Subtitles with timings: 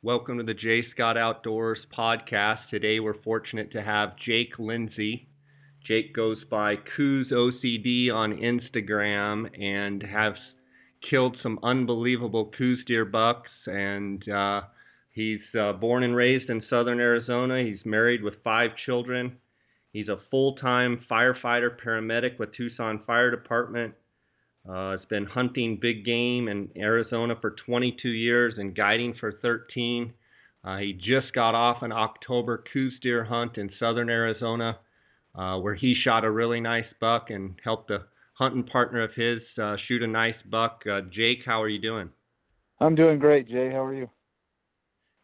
[0.00, 2.60] Welcome to the J Scott Outdoors podcast.
[2.70, 5.26] Today we're fortunate to have Jake Lindsay.
[5.84, 10.34] Jake goes by Coues OCD on Instagram and has
[11.10, 13.50] killed some unbelievable Coues deer bucks.
[13.66, 14.60] And uh,
[15.10, 17.64] he's uh, born and raised in southern Arizona.
[17.64, 19.38] He's married with five children.
[19.92, 23.94] He's a full time firefighter paramedic with Tucson Fire Department.
[24.68, 30.12] Uh, has been hunting big game in Arizona for 22 years and guiding for 13.
[30.62, 34.78] Uh, he just got off an October Coues deer hunt in southern Arizona,
[35.34, 38.02] uh, where he shot a really nice buck and helped a
[38.34, 40.82] hunting partner of his uh, shoot a nice buck.
[40.90, 42.10] Uh, Jake, how are you doing?
[42.78, 43.70] I'm doing great, Jay.
[43.70, 44.10] How are you?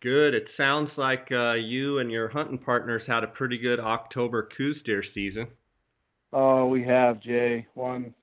[0.01, 0.32] Good.
[0.32, 4.79] It sounds like uh, you and your hunting partners had a pretty good October Coues
[4.87, 5.48] deer season.
[6.32, 7.66] Oh, we have, Jay.
[7.74, 8.15] One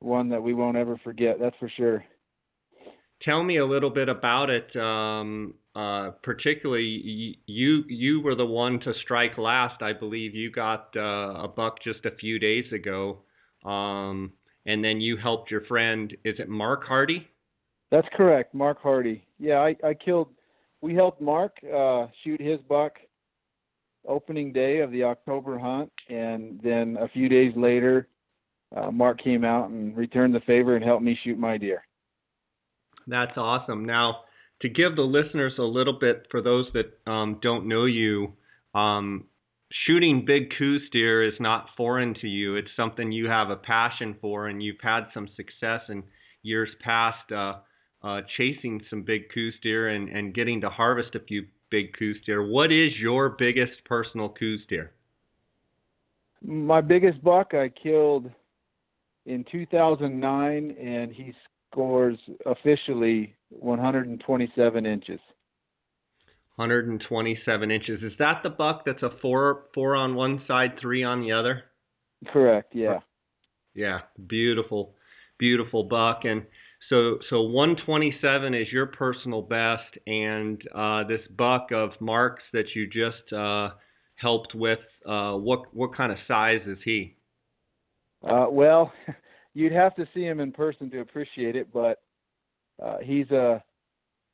[0.00, 1.38] one that we won't ever forget.
[1.40, 2.04] That's for sure.
[3.22, 4.76] Tell me a little bit about it.
[4.76, 9.82] Um, uh, particularly, you you were the one to strike last.
[9.82, 13.22] I believe you got uh, a buck just a few days ago,
[13.64, 14.32] um,
[14.66, 16.14] and then you helped your friend.
[16.24, 17.26] Is it Mark Hardy?
[17.90, 19.26] That's correct, Mark Hardy.
[19.38, 20.28] Yeah, I, I killed.
[20.80, 22.92] We helped Mark uh, shoot his buck
[24.06, 28.08] opening day of the October hunt, and then a few days later,
[28.74, 31.82] uh, Mark came out and returned the favor and helped me shoot my deer.
[33.06, 33.84] That's awesome.
[33.84, 34.20] Now,
[34.62, 38.32] to give the listeners a little bit, for those that um, don't know you,
[38.74, 39.26] um,
[39.84, 42.56] shooting big Coues deer is not foreign to you.
[42.56, 46.02] It's something you have a passion for, and you've had some success in
[46.42, 47.54] years past uh,
[48.02, 52.16] uh, chasing some big Coues deer and, and getting to harvest a few big Coues
[52.24, 52.46] deer.
[52.46, 54.92] What is your biggest personal Coues deer?
[56.42, 58.30] My biggest buck I killed
[59.26, 61.34] in 2009, and he
[61.70, 65.20] scores officially 127 inches.
[66.56, 68.02] 127 inches.
[68.02, 71.64] Is that the buck that's a four four on one side, three on the other?
[72.32, 72.74] Correct.
[72.74, 73.00] Yeah.
[73.74, 74.00] Yeah.
[74.26, 74.94] Beautiful,
[75.38, 76.20] beautiful buck.
[76.24, 76.46] And
[76.88, 82.86] so so 127 is your personal best, and uh, this buck of Mark's that you
[82.86, 83.70] just uh,
[84.14, 84.78] helped with.
[85.04, 87.15] Uh, what what kind of size is he?
[88.28, 88.92] Uh, well,
[89.54, 92.00] you'd have to see him in person to appreciate it, but
[92.82, 93.62] uh, he's a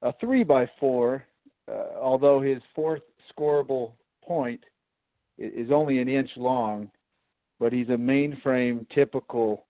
[0.02, 1.24] a three by four,
[1.70, 3.92] uh, although his fourth scoreable
[4.24, 4.60] point
[5.38, 6.90] is only an inch long,
[7.60, 9.66] but he's a mainframe typical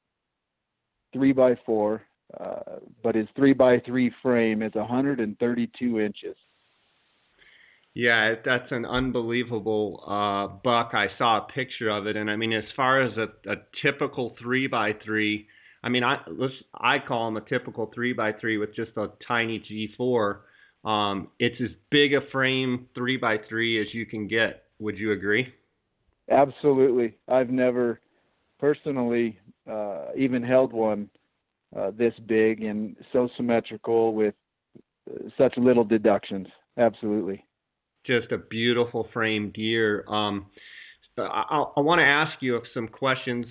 [1.12, 2.02] three by four,
[2.40, 6.36] uh, but his three by three frame is 132 inches.
[7.94, 10.92] Yeah, that's an unbelievable uh, buck.
[10.94, 14.34] I saw a picture of it, and I mean, as far as a, a typical
[14.40, 15.46] three by three,
[15.84, 19.08] I mean, I let's I call them a typical three by three with just a
[19.28, 19.62] tiny
[20.00, 20.38] G4.
[20.88, 24.64] Um, it's as big a frame three by three as you can get.
[24.78, 25.52] Would you agree?
[26.30, 27.18] Absolutely.
[27.28, 28.00] I've never
[28.58, 29.38] personally
[29.70, 31.10] uh, even held one
[31.76, 34.34] uh, this big and so symmetrical with
[35.10, 36.46] uh, such little deductions.
[36.78, 37.44] Absolutely
[38.06, 40.04] just a beautiful framed deer.
[40.08, 40.46] Um,
[41.18, 43.46] I, I want to ask you some questions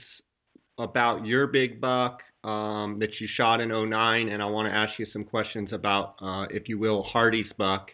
[0.78, 4.98] about your big buck um, that you shot in 09, and I want to ask
[4.98, 7.90] you some questions about, uh, if you will, Hardy's buck.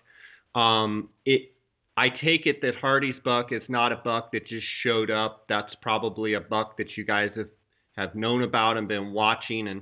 [0.56, 1.52] Um, it,
[1.98, 5.46] I take it that Hardy's buck is not a buck that just showed up.
[5.50, 7.50] That's probably a buck that you guys have,
[7.98, 9.68] have known about and been watching.
[9.68, 9.82] And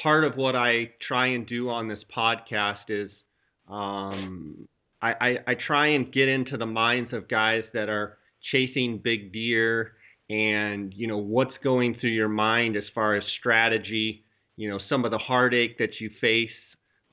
[0.00, 3.10] part of what I try and do on this podcast is
[3.68, 4.68] um,
[5.04, 8.18] I, I, I try and get into the minds of guys that are
[8.52, 9.92] chasing big deer
[10.30, 14.24] and you know what's going through your mind as far as strategy
[14.56, 16.48] you know some of the heartache that you face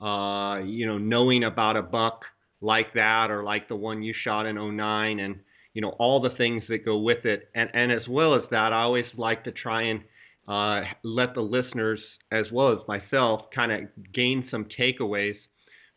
[0.00, 2.22] uh, you know knowing about a buck
[2.62, 5.36] like that or like the one you shot in 09 and
[5.74, 7.48] you know all the things that go with it.
[7.54, 10.00] And and as well as that I always like to try and
[10.48, 13.80] uh, let the listeners as well as myself kind of
[14.14, 15.36] gain some takeaways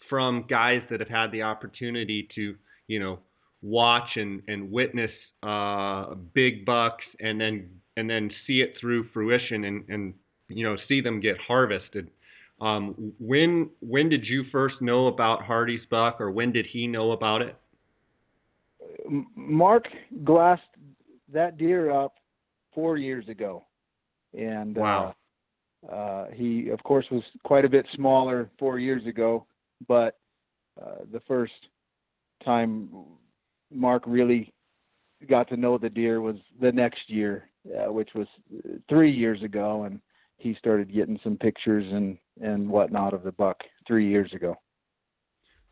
[0.09, 2.55] from guys that have had the opportunity to,
[2.87, 3.19] you know,
[3.61, 5.11] watch and, and witness
[5.43, 10.13] uh, big bucks and then and then see it through fruition and, and
[10.49, 12.09] you know see them get harvested.
[12.61, 17.11] Um, when when did you first know about Hardy's buck, or when did he know
[17.11, 17.55] about it?
[19.35, 19.85] Mark
[20.23, 20.61] glassed
[21.33, 22.15] that deer up
[22.73, 23.65] four years ago,
[24.33, 25.15] and wow.
[25.87, 29.45] uh, uh, he of course was quite a bit smaller four years ago
[29.87, 30.17] but
[30.81, 31.53] uh, the first
[32.43, 32.89] time
[33.71, 34.53] Mark really
[35.29, 38.27] got to know the deer was the next year, uh, which was
[38.89, 39.99] three years ago, and
[40.37, 43.57] he started getting some pictures and and whatnot of the buck
[43.87, 44.55] three years ago.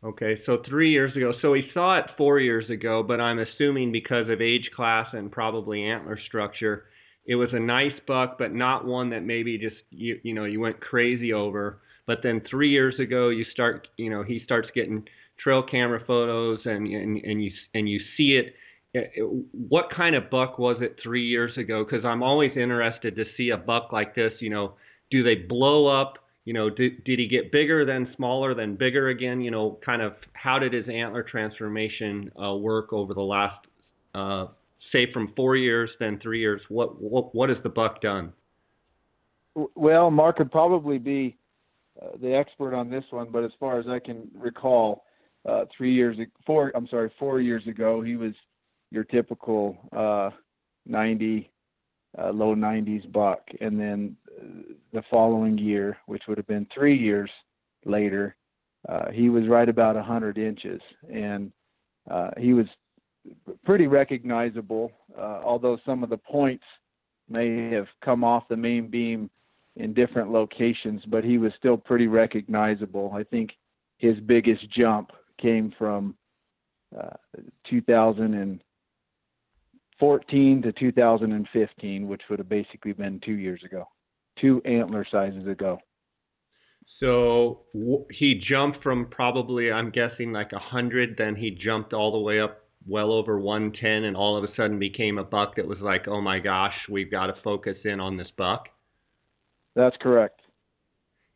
[0.02, 1.32] Okay, so three years ago.
[1.40, 5.32] So he saw it four years ago, but I'm assuming because of age class and
[5.32, 6.84] probably antler structure,
[7.26, 10.60] it was a nice buck, but not one that maybe just you you know you
[10.60, 11.80] went crazy over.
[12.06, 15.04] But then three years ago, you start you know he starts getting
[15.42, 18.54] trail camera photos and and, and you and you see it.
[19.68, 21.84] What kind of buck was it three years ago?
[21.84, 24.32] Because I'm always interested to see a buck like this.
[24.38, 24.74] You know,
[25.10, 26.18] do they blow up?
[26.44, 29.40] you know, did, did he get bigger then smaller then bigger again?
[29.40, 33.66] You know, kind of how did his antler transformation uh, work over the last,
[34.14, 34.46] uh,
[34.92, 36.60] say, from four years then three years?
[36.68, 38.32] What what what has the buck done?
[39.74, 41.36] Well, Mark would probably be
[42.02, 45.04] uh, the expert on this one, but as far as I can recall,
[45.48, 48.32] uh, three years four I'm sorry four years ago he was
[48.90, 50.30] your typical uh,
[50.86, 51.50] 90
[52.18, 54.16] uh, low 90s buck, and then
[54.92, 57.30] the following year, which would have been three years
[57.84, 58.36] later,
[58.88, 60.80] uh, he was right about 100 inches,
[61.12, 61.50] and
[62.10, 62.66] uh, he was
[63.64, 64.92] pretty recognizable.
[65.18, 66.64] Uh, although some of the points
[67.28, 69.30] may have come off the main beam
[69.76, 73.12] in different locations, but he was still pretty recognizable.
[73.14, 73.50] I think
[73.98, 75.10] his biggest jump
[75.40, 76.14] came from
[76.98, 77.16] uh,
[77.68, 78.62] 2000 and
[79.98, 83.88] 14 to 2015, which would have basically been two years ago,
[84.40, 85.78] two antler sizes ago.
[87.00, 92.18] So w- he jumped from probably, I'm guessing, like 100, then he jumped all the
[92.18, 95.78] way up well over 110 and all of a sudden became a buck that was
[95.80, 98.68] like, oh my gosh, we've got to focus in on this buck.
[99.74, 100.40] That's correct.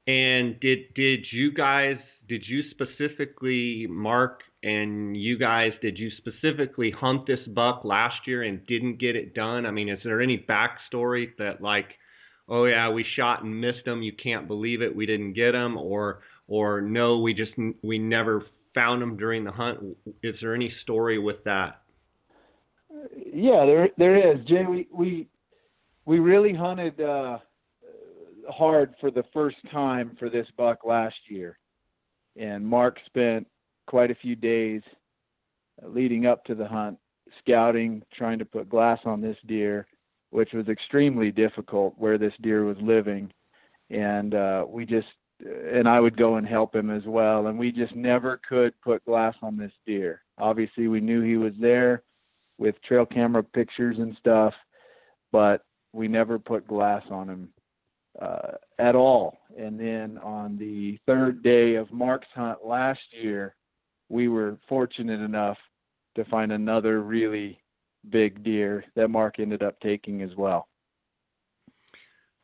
[0.07, 1.99] And did did you guys
[2.29, 8.43] did you specifically mark and you guys did you specifically hunt this buck last year
[8.43, 9.67] and didn't get it done?
[9.67, 11.89] I mean, is there any backstory that like,
[12.49, 15.77] oh yeah, we shot and missed him, you can't believe it, we didn't get him,
[15.77, 17.53] or or no, we just
[17.83, 18.45] we never
[18.75, 19.79] found him during the hunt?
[20.23, 21.83] Is there any story with that?
[23.15, 24.45] Yeah, there there is.
[24.47, 25.29] Jay, we we
[26.07, 27.39] we really hunted uh,
[28.49, 31.59] hard for the first time for this buck last year
[32.39, 33.47] and Mark spent
[33.87, 34.83] quite a few days
[35.83, 36.99] leading up to the hunt
[37.41, 39.87] scouting, trying to put glass on this deer,
[40.31, 43.31] which was extremely difficult where this deer was living.
[43.91, 45.07] And uh, we just,
[45.41, 47.49] and I would go and help him as well.
[47.49, 50.23] And we just never could put glass on this deer.
[50.39, 52.03] Obviously, we knew he was there
[52.59, 54.55] with trail camera pictures and stuff,
[55.33, 55.63] but
[55.93, 57.49] we never put glass on him
[58.21, 59.39] uh, at all.
[59.57, 63.55] And then on the third day of Mark's hunt last year,
[64.09, 65.59] we were fortunate enough
[66.17, 67.61] to find another really
[68.11, 70.69] big deer that Mark ended up taking as well.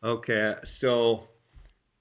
[0.05, 1.25] Okay, so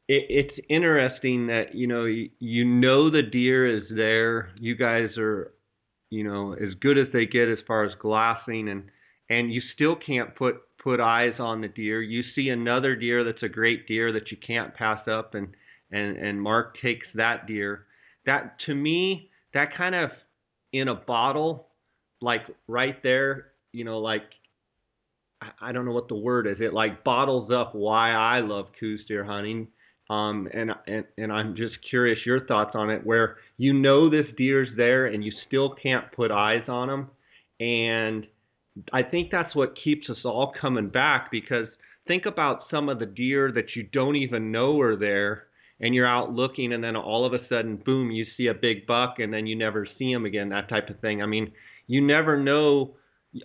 [0.08, 4.52] it, it's interesting that you know you, you know the deer is there.
[4.60, 5.54] You guys are,
[6.10, 8.84] you know, as good as they get as far as glassing, and
[9.30, 12.02] and you still can't put put eyes on the deer.
[12.02, 15.50] You see another deer that's a great deer that you can't pass up, and
[15.92, 17.86] and and Mark takes that deer.
[18.26, 20.10] That to me, that kind of
[20.72, 21.70] in a bottle,
[22.22, 24.24] like right there, you know, like
[25.62, 26.58] I don't know what the word is.
[26.60, 29.68] It like bottles up why I love Coues deer hunting.
[30.10, 33.06] Um, and, and and I'm just curious your thoughts on it.
[33.06, 37.08] Where you know this deer's there and you still can't put eyes on him,
[37.60, 38.28] and
[38.92, 41.68] I think that's what keeps us all coming back because
[42.08, 45.46] think about some of the deer that you don't even know are there
[45.80, 48.88] and you're out looking and then all of a sudden boom you see a big
[48.88, 51.22] buck and then you never see him again that type of thing.
[51.22, 51.52] I mean,
[51.88, 52.96] you never know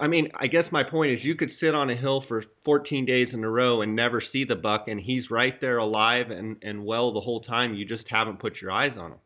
[0.00, 3.06] I mean, I guess my point is you could sit on a hill for 14
[3.06, 6.56] days in a row and never see the buck and he's right there alive and
[6.62, 9.18] and well the whole time you just haven't put your eyes on him.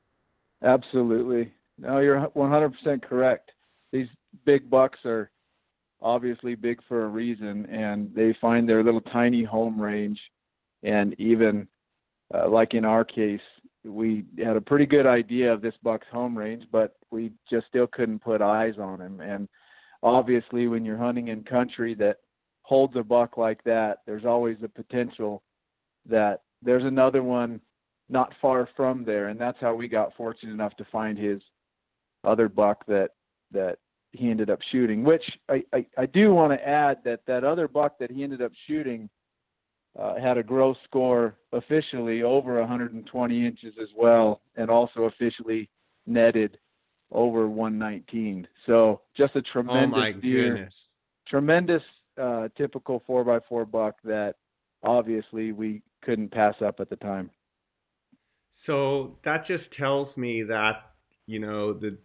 [0.62, 1.52] Absolutely.
[1.78, 3.50] No, you're 100% correct.
[3.92, 4.06] These
[4.44, 5.31] big bucks are
[6.02, 10.20] obviously big for a reason, and they find their little tiny home range.
[10.82, 11.68] And even
[12.34, 13.40] uh, like in our case,
[13.84, 17.86] we had a pretty good idea of this buck's home range, but we just still
[17.86, 19.20] couldn't put eyes on him.
[19.20, 19.48] And
[20.02, 22.18] obviously, when you're hunting in country that
[22.62, 25.42] holds a buck like that, there's always a potential
[26.08, 27.60] that there's another one
[28.08, 31.40] not far from there, and that's how we got fortunate enough to find his
[32.24, 33.10] other buck that
[33.50, 33.78] that
[34.12, 35.02] he ended up shooting.
[35.02, 38.42] Which I, I, I do want to add that that other buck that he ended
[38.42, 39.08] up shooting
[39.98, 45.68] uh, had a gross score officially over 120 inches as well, and also officially
[46.06, 46.58] netted
[47.10, 48.46] over 119.
[48.66, 50.74] So just a tremendous oh deer, goodness.
[51.28, 51.82] tremendous
[52.20, 54.36] uh, typical four by four buck that
[54.82, 57.30] obviously we couldn't pass up at the time.
[58.66, 60.92] So that just tells me that
[61.26, 61.96] you know, the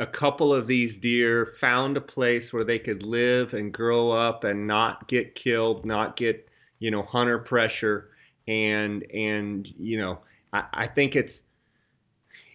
[0.00, 4.44] a couple of these deer found a place where they could live and grow up
[4.44, 8.08] and not get killed, not get, you know, hunter pressure.
[8.48, 10.18] And and you know,
[10.52, 11.32] I, I think it's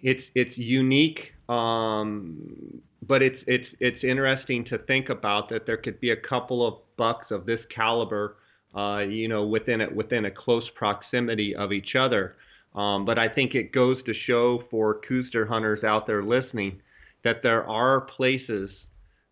[0.02, 6.00] it's it's unique um but it's it's it's interesting to think about that there could
[6.02, 8.36] be a couple of bucks of this caliber
[8.76, 12.36] uh you know within it within a close proximity of each other.
[12.76, 16.82] Um but I think it goes to show for Coues hunters out there listening
[17.28, 18.70] that there are places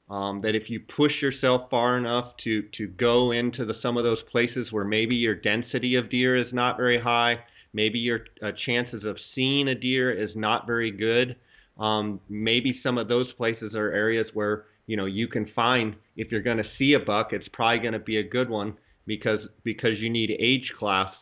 [0.09, 4.03] um, that if you push yourself far enough to to go into the, some of
[4.03, 7.37] those places where maybe your density of deer is not very high,
[7.73, 11.37] maybe your uh, chances of seeing a deer is not very good.
[11.79, 16.31] Um, maybe some of those places are areas where you know you can find if
[16.31, 18.75] you're going to see a buck, it's probably going to be a good one
[19.07, 21.13] because because you need age class.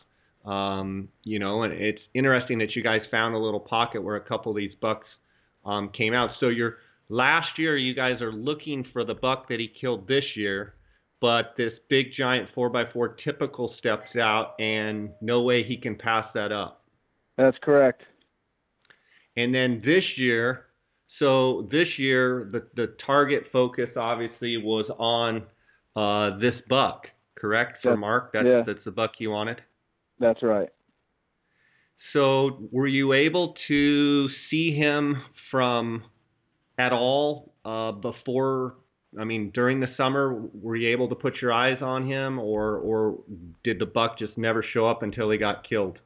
[0.44, 4.20] Um, you know, and it's interesting that you guys found a little pocket where a
[4.20, 5.06] couple of these bucks
[5.64, 6.30] um, came out.
[6.40, 6.76] So you're
[7.08, 10.74] last year you guys are looking for the buck that he killed this year,
[11.20, 16.52] but this big giant 4x4 typical steps out, and no way he can pass that
[16.52, 16.84] up.
[17.36, 18.02] That's correct.
[19.36, 20.66] And then this year,
[21.18, 25.42] so this year the the target focus obviously was on
[25.96, 27.06] uh, this buck,
[27.36, 27.78] correct?
[27.82, 28.62] For Mark, that's yeah.
[28.66, 29.60] that's the buck you wanted.
[30.18, 30.68] That's right.
[32.12, 36.04] So were you able to see him from
[36.78, 38.74] at all uh, before?
[39.18, 42.76] I mean, during the summer, were you able to put your eyes on him, or
[42.78, 43.18] or
[43.62, 45.98] did the buck just never show up until he got killed?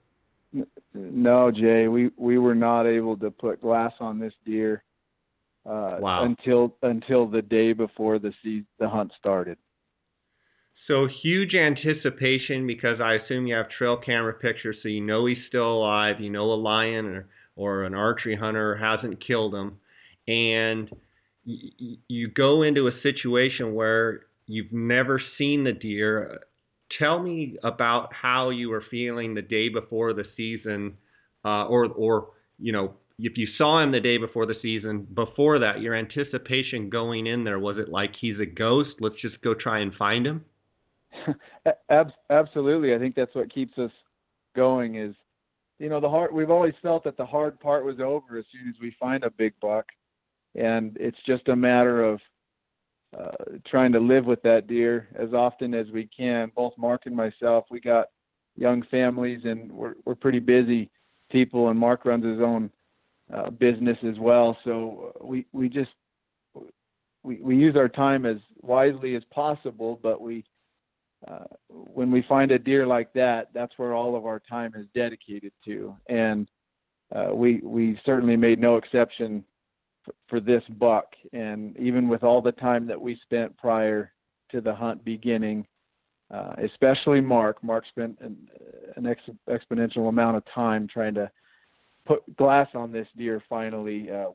[0.94, 4.82] No, Jay, we we were not able to put glass on this deer
[5.66, 6.24] uh, wow.
[6.24, 9.58] until until the day before the sea, the hunt started.
[10.86, 15.36] So huge anticipation because I assume you have trail camera pictures, so you know he's
[15.48, 16.16] still alive.
[16.20, 17.28] You know a lion or
[17.58, 19.78] or an archery hunter hasn't killed him
[20.26, 20.90] and
[21.44, 26.40] you go into a situation where you've never seen the deer.
[26.98, 30.98] Tell me about how you were feeling the day before the season,
[31.44, 35.06] uh, or or you know if you saw him the day before the season.
[35.14, 38.90] Before that, your anticipation going in there was it like he's a ghost?
[39.00, 40.44] Let's just go try and find him.
[42.30, 43.92] Absolutely, I think that's what keeps us
[44.54, 44.96] going.
[44.96, 45.14] Is
[45.78, 46.32] you know the hard.
[46.32, 49.30] We've always felt that the hard part was over as soon as we find a
[49.30, 49.86] big buck
[50.54, 52.20] and it's just a matter of
[53.18, 56.50] uh, trying to live with that deer as often as we can.
[56.54, 58.08] Both Mark and myself, we got
[58.56, 60.90] young families, and we're we're pretty busy
[61.30, 61.68] people.
[61.68, 62.70] And Mark runs his own
[63.32, 65.90] uh, business as well, so we we just
[67.22, 69.98] we we use our time as wisely as possible.
[70.02, 70.44] But we
[71.26, 74.86] uh, when we find a deer like that, that's where all of our time is
[74.94, 76.48] dedicated to, and
[77.14, 79.44] uh, we we certainly made no exception
[80.28, 81.06] for this buck.
[81.32, 84.12] And even with all the time that we spent prior
[84.50, 85.66] to the hunt beginning,
[86.30, 88.36] uh, especially Mark, Mark spent an,
[88.96, 91.30] an ex- exponential amount of time trying to
[92.06, 93.42] put glass on this deer.
[93.48, 94.26] Finally, uh,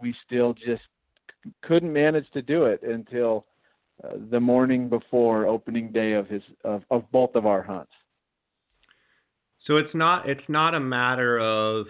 [0.00, 0.82] we still just
[1.44, 3.46] c- couldn't manage to do it until
[4.30, 7.92] the morning before opening day of his of, of both of our hunts.
[9.66, 11.86] So it's not it's not a matter of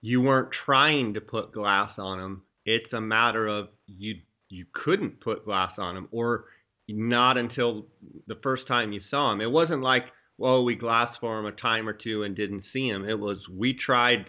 [0.00, 2.42] you weren't trying to put glass on him.
[2.64, 4.16] It's a matter of you
[4.48, 6.46] you couldn't put glass on him or
[6.88, 7.86] not until
[8.26, 9.40] the first time you saw him.
[9.40, 10.04] It wasn't like,
[10.38, 13.08] well, we glassed for him a time or two and didn't see him.
[13.08, 14.26] It was we tried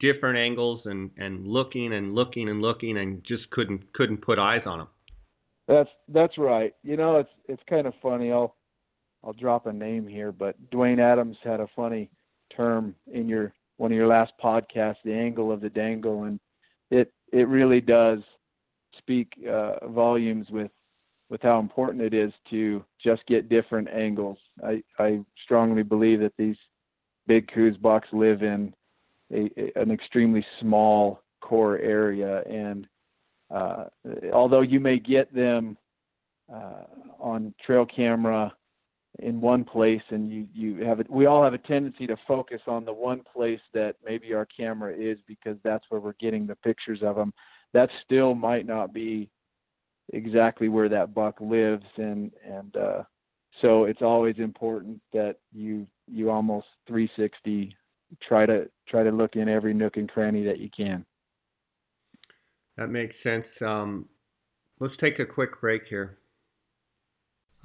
[0.00, 4.62] different angles and and looking and looking and looking and just couldn't couldn't put eyes
[4.66, 4.88] on him.
[5.66, 6.74] That's that's right.
[6.82, 8.32] You know, it's it's kind of funny.
[8.32, 8.54] I'll
[9.24, 12.10] I'll drop a name here, but Dwayne Adams had a funny
[12.54, 16.38] term in your one of your last podcasts, the angle of the dangle, and
[16.90, 18.20] it it really does
[18.98, 20.70] speak uh, volumes with
[21.30, 24.38] with how important it is to just get different angles.
[24.62, 26.56] I, I strongly believe that these
[27.26, 28.74] big Coues bucks live in
[29.32, 32.86] a, an extremely small core area, and
[33.54, 33.84] uh,
[34.32, 35.76] although you may get them
[36.52, 36.84] uh,
[37.20, 38.52] on trail camera
[39.20, 42.60] in one place and you you have it we all have a tendency to focus
[42.66, 46.56] on the one place that maybe our camera is because that's where we're getting the
[46.56, 47.32] pictures of them
[47.72, 49.30] that still might not be
[50.12, 53.02] exactly where that buck lives and and uh
[53.62, 57.74] so it's always important that you you almost 360
[58.20, 61.06] try to try to look in every nook and cranny that you can
[62.76, 64.08] that makes sense um
[64.80, 66.18] let's take a quick break here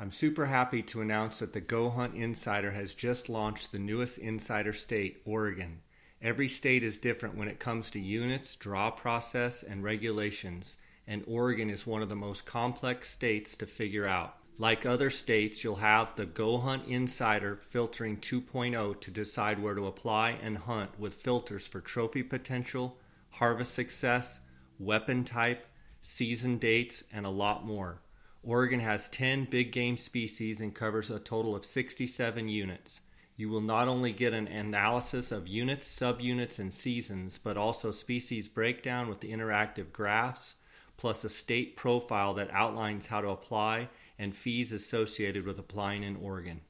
[0.02, 4.18] I'm super happy to announce that the Go Hunt Insider has just launched the newest
[4.18, 5.82] insider state, Oregon.
[6.22, 11.70] Every state is different when it comes to units, draw process, and regulations, and Oregon
[11.70, 14.38] is one of the most complex states to figure out.
[14.58, 19.88] Like other states, you'll have the Go Hunt Insider Filtering 2.0 to decide where to
[19.88, 22.98] apply and hunt with filters for trophy potential,
[23.32, 24.40] harvest success,
[24.80, 25.66] weapon type,
[26.02, 28.02] season dates, and a lot more.
[28.42, 33.02] Oregon has 10 big game species and covers a total of 67 units.
[33.36, 38.48] You will not only get an analysis of units, subunits, and seasons, but also species
[38.48, 40.56] breakdown with interactive graphs,
[40.98, 46.16] plus a state profile that outlines how to apply and fees associated with applying in
[46.16, 46.62] Oregon.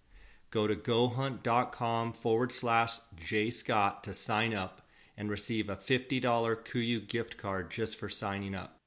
[0.52, 4.82] Go to gohunt.com forward slash jscott to sign up
[5.20, 8.80] and receive a $50 KUIU gift card just for signing up.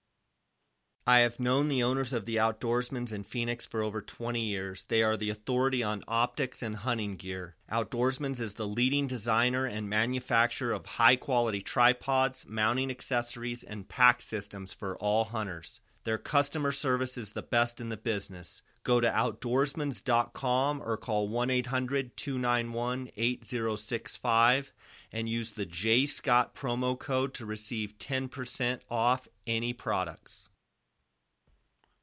[1.06, 4.84] I have known the owners of the Outdoorsmans in Phoenix for over 20 years.
[4.84, 7.54] They are the authority on optics and hunting gear.
[7.70, 14.22] Outdoorsmans is the leading designer and manufacturer of high quality tripods, mounting accessories, and pack
[14.22, 15.80] systems for all hunters.
[16.04, 18.62] Their customer service is the best in the business.
[18.84, 24.72] Go to outdoorsmans.com or call 1 800 291 8065
[25.12, 30.48] and use the J Scott promo code to receive 10% off any products.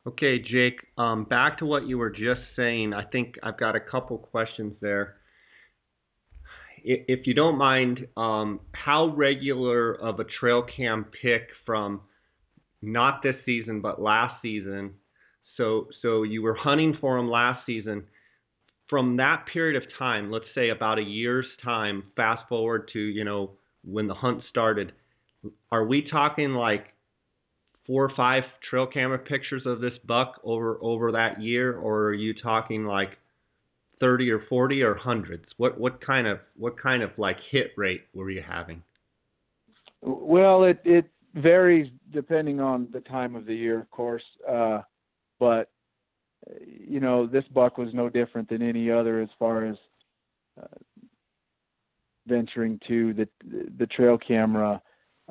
[0.07, 2.93] Okay, Jake, um, back to what you were just saying.
[2.93, 5.15] I think I've got a couple questions there.
[6.83, 12.01] If you don't mind, um, how regular of a trail cam pick from
[12.81, 14.93] not this season, but last season.
[15.57, 18.05] So, so you were hunting for them last season.
[18.89, 23.23] From that period of time, let's say about a year's time, fast forward to you
[23.23, 23.51] know
[23.83, 24.93] when the hunt started,
[25.71, 26.87] are we talking like
[27.85, 32.13] four or five trail camera pictures of this buck over over that year, or are
[32.13, 33.17] you talking like
[33.99, 35.45] 30 or 40 or hundreds?
[35.57, 38.81] What what kind of what kind of like hit rate were you having?
[40.01, 41.05] Well, it it
[41.35, 44.23] varies depending on the time of the year, of course.
[44.47, 44.81] Uh,
[45.39, 45.69] but
[46.65, 49.75] you know, this buck was no different than any other as far as
[50.61, 50.77] uh,
[52.27, 53.27] venturing to the
[53.77, 54.81] the trail camera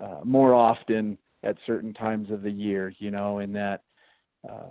[0.01, 2.93] uh, more often at certain times of the year.
[2.99, 3.83] You know, in that
[4.49, 4.71] uh,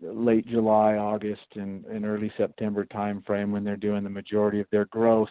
[0.00, 4.66] late July, August, and, and early September time frame when they're doing the majority of
[4.70, 5.28] their growth.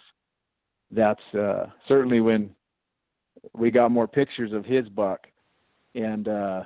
[0.91, 2.51] That's uh, certainly when
[3.53, 5.27] we got more pictures of his buck
[5.95, 6.63] and uh,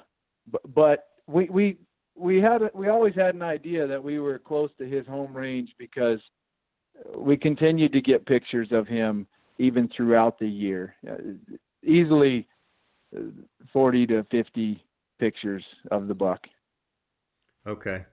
[0.52, 1.78] but, but we we
[2.20, 5.70] we had we always had an idea that we were close to his home range
[5.78, 6.20] because
[7.16, 9.26] we continued to get pictures of him
[9.58, 11.16] even throughout the year, uh,
[11.84, 12.48] easily
[13.16, 13.22] uh,
[13.72, 14.84] 40 to 50
[15.20, 16.42] pictures of the buck.
[17.68, 18.06] Okay,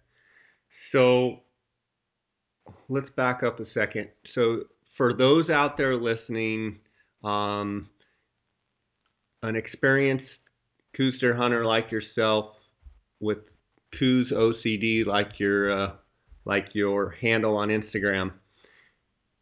[0.93, 1.41] so
[2.89, 4.09] let's back up a second.
[4.35, 4.63] So
[4.97, 6.79] for those out there listening,
[7.25, 7.89] um,
[9.43, 10.25] an experienced
[10.97, 12.55] Coues hunter like yourself
[13.21, 13.39] with
[13.99, 15.93] Coues OCD like your uh,
[16.45, 18.33] like your handle on Instagram.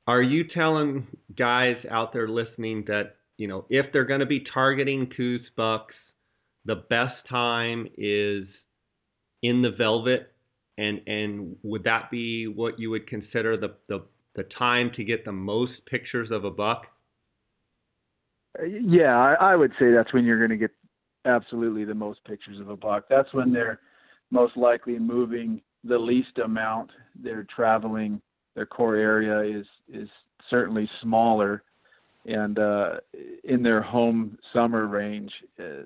[0.06, 4.44] Are you telling guys out there listening that you know if they're going to be
[4.52, 5.94] targeting Coues bucks,
[6.64, 8.44] the best time is
[9.42, 10.32] in the velvet,
[10.78, 15.24] and and would that be what you would consider the the the time to get
[15.24, 16.86] the most pictures of a buck?
[18.66, 20.70] Yeah, I, I would say that's when you're going to get
[21.24, 23.04] absolutely the most pictures of a buck.
[23.08, 23.80] That's when they're
[24.34, 26.90] most likely moving the least amount.
[27.14, 28.20] They're traveling.
[28.54, 30.08] Their core area is is
[30.50, 31.62] certainly smaller,
[32.26, 32.96] and uh,
[33.44, 35.84] in their home summer range, uh,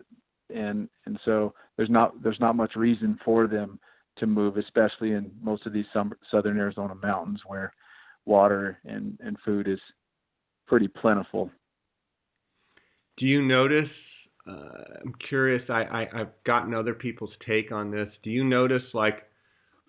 [0.53, 3.79] and and so there's not there's not much reason for them
[4.17, 7.73] to move, especially in most of these summer, southern Arizona mountains where
[8.25, 9.81] water and and food is
[10.67, 11.51] pretty plentiful.
[13.19, 13.89] Do you notice
[14.49, 15.63] I'm curious.
[15.69, 18.09] I, I I've gotten other people's take on this.
[18.23, 19.25] Do you notice like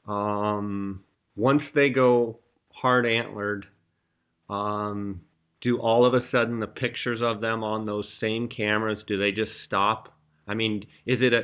[0.07, 1.03] um,
[1.35, 2.39] once they go
[2.73, 3.65] hard antlered,
[4.49, 5.21] um,
[5.61, 9.31] do all of a sudden the pictures of them on those same cameras do they
[9.31, 10.13] just stop?
[10.47, 11.43] I mean, is it a?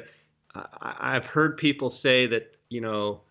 [0.53, 3.21] I, I've heard people say that you know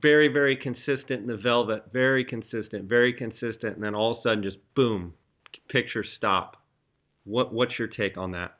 [0.00, 4.22] very very consistent in the velvet, very consistent, very consistent, and then all of a
[4.22, 5.12] sudden just boom,
[5.70, 6.56] pictures stop.
[7.24, 8.54] What what's your take on that?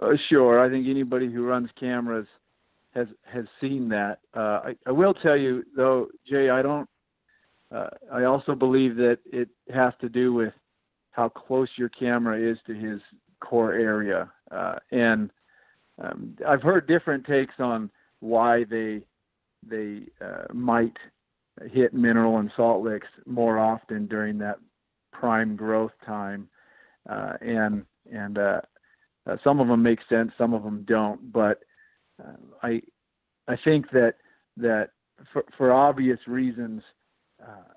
[0.00, 0.60] Uh, sure.
[0.60, 2.26] I think anybody who runs cameras
[2.94, 4.18] has has seen that.
[4.34, 6.88] Uh, I, I will tell you though, Jay, I don't.
[7.74, 10.52] Uh, I also believe that it has to do with
[11.10, 13.00] how close your camera is to his
[13.40, 15.30] core area, uh, and
[16.02, 19.02] um, I've heard different takes on why they
[19.68, 20.96] they uh, might
[21.72, 24.58] hit mineral and salt licks more often during that
[25.12, 26.48] prime growth time
[27.08, 28.38] uh, and and
[29.26, 31.32] uh, some of them make sense, some of them don't.
[31.32, 31.60] But
[32.22, 32.80] uh, I
[33.48, 34.14] I think that
[34.56, 34.90] that
[35.32, 36.82] for, for obvious reasons,
[37.42, 37.72] uh,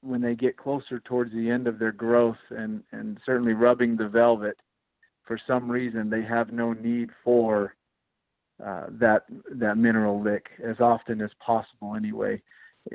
[0.00, 4.08] when they get closer towards the end of their growth and and certainly rubbing the
[4.08, 4.56] velvet,
[5.24, 7.74] for some reason they have no need for
[8.64, 11.94] uh, that that mineral lick as often as possible.
[11.96, 12.40] Anyway,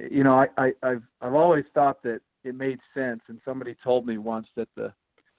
[0.10, 4.08] you know I, I I've I've always thought that it made sense, and somebody told
[4.08, 4.93] me once that the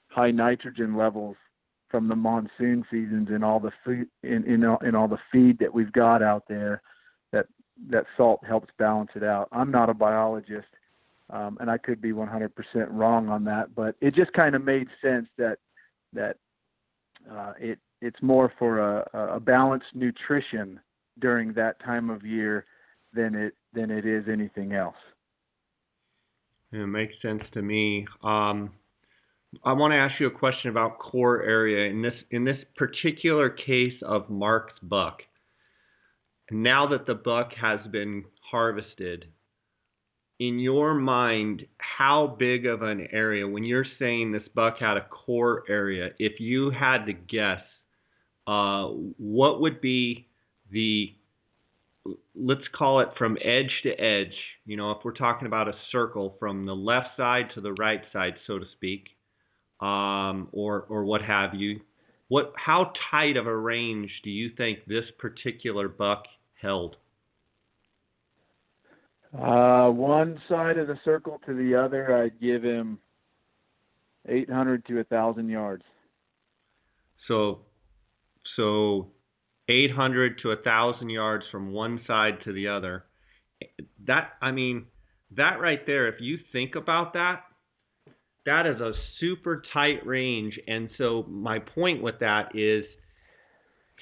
[0.08, 1.36] high nitrogen levels
[1.90, 5.58] from the monsoon seasons and all the food in in all, in all the feed
[5.58, 6.82] that we've got out there
[7.32, 7.46] that
[7.88, 9.48] that salt helps balance it out.
[9.52, 10.68] I'm not a biologist,
[11.30, 12.50] um, and I could be 100%
[12.90, 15.58] wrong on that, but it just kind of made sense that
[16.12, 16.36] that
[17.30, 20.80] uh, it it's more for a, a balanced nutrition
[21.18, 22.64] during that time of year
[23.12, 24.96] than it than it is anything else.
[26.72, 28.06] It makes sense to me.
[28.22, 28.70] Um,
[29.64, 33.50] I want to ask you a question about core area in this in this particular
[33.50, 35.22] case of Mark's buck.
[36.50, 39.26] Now that the buck has been harvested,
[40.38, 45.06] in your mind, how big of an area when you're saying this buck had a
[45.06, 46.10] core area?
[46.18, 47.62] If you had to guess,
[48.46, 50.28] uh, what would be
[50.70, 51.14] the
[52.34, 54.32] let's call it from edge to edge.
[54.64, 58.00] You know, if we're talking about a circle from the left side to the right
[58.12, 59.08] side, so to speak,
[59.80, 61.80] um, or or what have you.
[62.28, 66.24] What how tight of a range do you think this particular buck
[66.60, 66.96] held?
[69.36, 72.98] Uh, one side of the circle to the other, I'd give him
[74.28, 75.84] 800 to 1,000 yards.
[77.28, 77.60] So,
[78.56, 79.06] so
[79.68, 83.04] 800 to 1,000 yards from one side to the other.
[84.06, 84.86] That, I mean,
[85.36, 87.44] that right there, if you think about that,
[88.50, 90.58] that is a super tight range.
[90.66, 92.84] And so my point with that is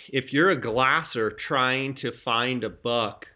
[0.08, 3.26] if you're a glasser trying to find a buck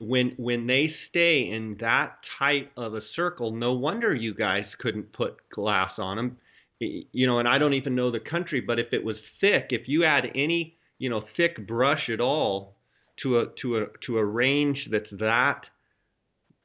[0.00, 5.12] when when they stay in that tight of a circle, no wonder you guys couldn't
[5.12, 6.38] put glass on them.
[6.80, 9.88] You know, and I don't even know the country, but if it was thick, if
[9.88, 12.76] you had any, you know, thick brush at all
[13.22, 15.62] to a to a to a range that's that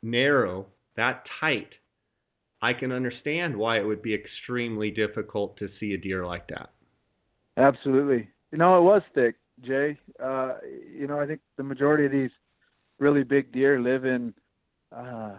[0.01, 1.69] narrow, that tight,
[2.63, 6.69] I can understand why it would be extremely difficult to see a deer like that.
[7.57, 8.29] Absolutely.
[8.53, 9.99] You know, it was thick, Jay.
[10.17, 10.53] Uh,
[10.97, 12.31] you know, I think the majority of these
[12.99, 14.33] really big deer live in
[14.95, 15.33] uh,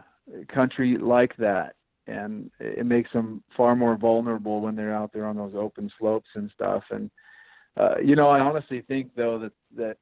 [0.54, 5.36] country like that, and it makes them far more vulnerable when they're out there on
[5.38, 6.82] those open slopes and stuff.
[6.90, 7.10] And
[7.78, 9.96] uh, you know, I honestly think though that that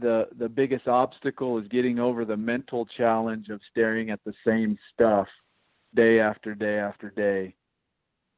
[0.00, 4.78] the the biggest obstacle is getting over the mental challenge of staring at the same
[4.94, 5.28] stuff
[5.96, 7.54] day after day after day,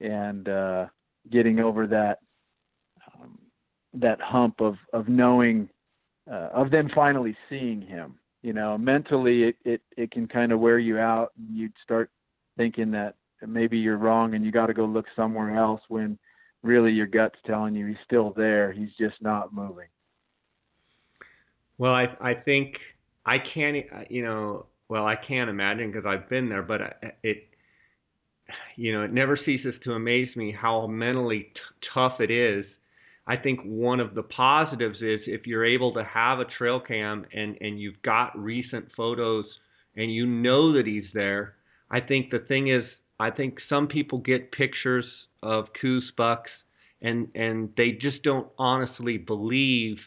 [0.00, 0.86] and uh,
[1.30, 2.20] getting over that
[3.12, 3.38] um,
[3.94, 5.68] that hump of of knowing
[6.30, 8.14] uh, of them finally seeing him.
[8.42, 12.10] You know, mentally it it, it can kind of wear you out, and you'd start
[12.56, 13.14] thinking that
[13.46, 16.18] maybe you're wrong and you got to go look somewhere else when
[16.62, 18.72] really your gut's telling you he's still there.
[18.72, 19.88] He's just not moving.
[21.78, 22.74] Well, I I think
[23.26, 23.76] I can't
[24.08, 26.90] you know well I can't imagine because I've been there, but uh,
[27.22, 27.48] it
[28.76, 31.60] you know, it never ceases to amaze me how mentally t-
[31.92, 32.64] tough it is.
[33.26, 37.26] I think one of the positives is if you're able to have a trail cam
[37.32, 39.44] and and you've got recent photos
[39.96, 41.56] and you know that he's there.
[41.90, 42.84] I think the thing is,
[43.20, 45.04] I think some people get pictures
[45.42, 46.50] of Coues bucks
[47.02, 49.98] and and they just don't honestly believe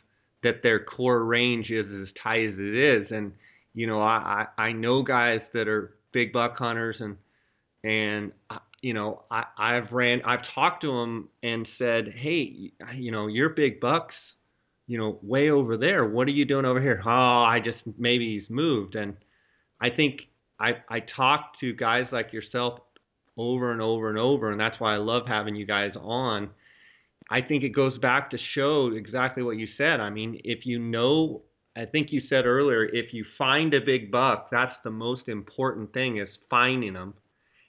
[0.44, 3.08] that their core range is as tight as it is.
[3.12, 3.34] And
[3.74, 7.18] you know, I I, I know guys that are big buck hunters and
[7.84, 13.12] and uh, you know I, I've ran I've talked to them and said, hey, you
[13.12, 14.16] know your big bucks,
[14.88, 16.06] you know way over there.
[16.06, 17.02] What are you doing over here?
[17.06, 18.96] Oh, I just maybe he's moved.
[18.96, 19.16] And
[19.82, 20.22] I think
[20.60, 22.80] I I talk to guys like yourself
[23.38, 26.50] over and over and over, and that's why I love having you guys on.
[27.30, 30.02] I think it goes back to show exactly what you said.
[30.02, 31.44] I mean, if you know
[31.76, 35.94] I think you said earlier, if you find a big buck, that's the most important
[35.94, 37.14] thing is finding them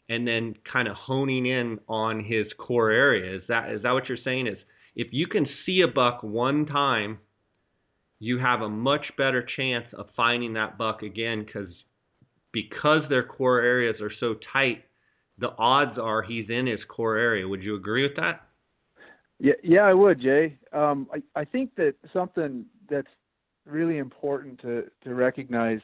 [0.08, 3.36] and then kind of honing in on his core area.
[3.36, 4.48] Is that is that what you're saying?
[4.48, 4.58] Is
[4.96, 7.18] if you can see a buck one time,
[8.18, 11.72] you have a much better chance of finding that buck again because
[12.52, 14.84] because their core areas are so tight,
[15.38, 17.46] the odds are he's in his core area.
[17.46, 18.42] Would you agree with that?
[19.38, 20.58] Yeah, yeah, I would, Jay.
[20.72, 23.08] Um, I, I think that something that's
[23.66, 25.80] really important to to recognize,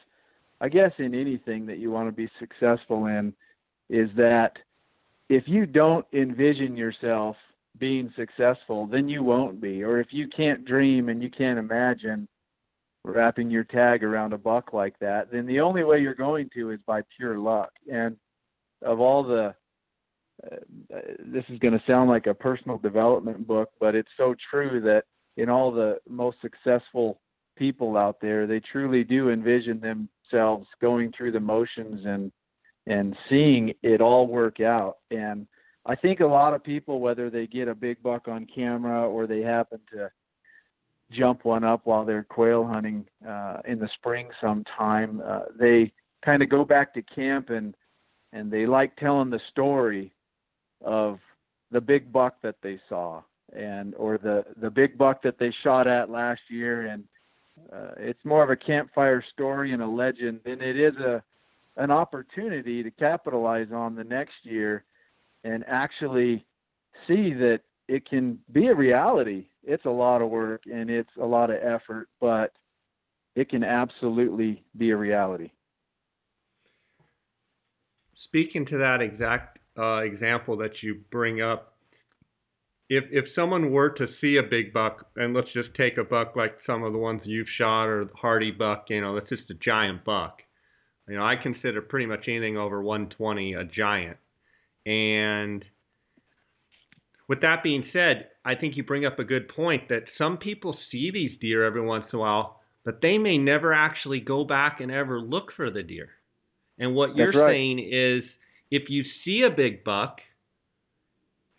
[0.61, 3.33] I guess, in anything that you want to be successful in
[3.89, 4.53] is that
[5.29, 7.35] if you don't envision yourself
[7.77, 9.83] being successful, then you won't be.
[9.83, 12.27] Or if you can't dream and you can't imagine
[13.05, 16.71] wrapping your tag around a buck like that, then the only way you're going to
[16.71, 17.71] is by pure luck.
[17.91, 18.17] And
[18.81, 19.53] of all the
[20.43, 20.55] uh,
[21.25, 25.03] this is going to sound like a personal development book, but it's so true that
[25.35, 27.19] in all the most successful
[27.59, 32.31] people out there, they truly do envision themselves going through the motions and
[32.87, 34.97] and seeing it all work out.
[35.11, 35.45] And
[35.85, 39.27] I think a lot of people, whether they get a big buck on camera or
[39.27, 40.09] they happen to
[41.11, 45.91] jump one up while they're quail hunting uh, in the spring sometime, uh, they
[46.25, 47.75] kind of go back to camp and
[48.31, 50.11] and they like telling the story
[50.83, 51.19] of
[51.71, 53.21] the big buck that they saw
[53.55, 57.03] and or the the big buck that they shot at last year and
[57.71, 61.23] uh, it's more of a campfire story and a legend than it is a
[61.77, 64.83] an opportunity to capitalize on the next year
[65.45, 66.45] and actually
[67.07, 69.47] see that it can be a reality.
[69.63, 72.51] It's a lot of work and it's a lot of effort, but
[73.35, 75.51] it can absolutely be a reality.
[78.25, 81.68] Speaking to that exact uh, example that you bring up,
[82.89, 86.35] if if someone were to see a big buck, and let's just take a buck
[86.35, 89.49] like some of the ones you've shot, or the hardy buck, you know, that's just
[89.51, 90.39] a giant buck.
[91.07, 94.17] You know, I consider pretty much anything over 120 a giant.
[94.85, 95.63] And
[97.27, 100.77] with that being said, I think you bring up a good point that some people
[100.91, 104.81] see these deer every once in a while, but they may never actually go back
[104.81, 106.09] and ever look for the deer.
[106.77, 107.53] And what you're right.
[107.53, 108.23] saying is
[108.71, 110.19] if you see a big buck,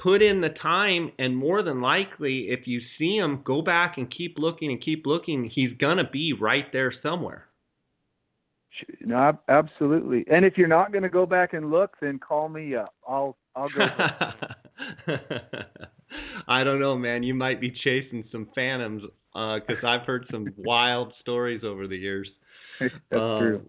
[0.02, 4.14] put in the time and more than likely if you see him go back and
[4.14, 7.50] keep looking and keep looking he's going to be right there somewhere
[9.00, 10.24] no, absolutely.
[10.30, 12.94] And if you're not going to go back and look, then call me up.
[13.06, 13.86] I'll I'll go.
[16.48, 17.22] I don't know, man.
[17.22, 21.96] You might be chasing some phantoms because uh, I've heard some wild stories over the
[21.96, 22.28] years.
[22.80, 23.66] That's um, true.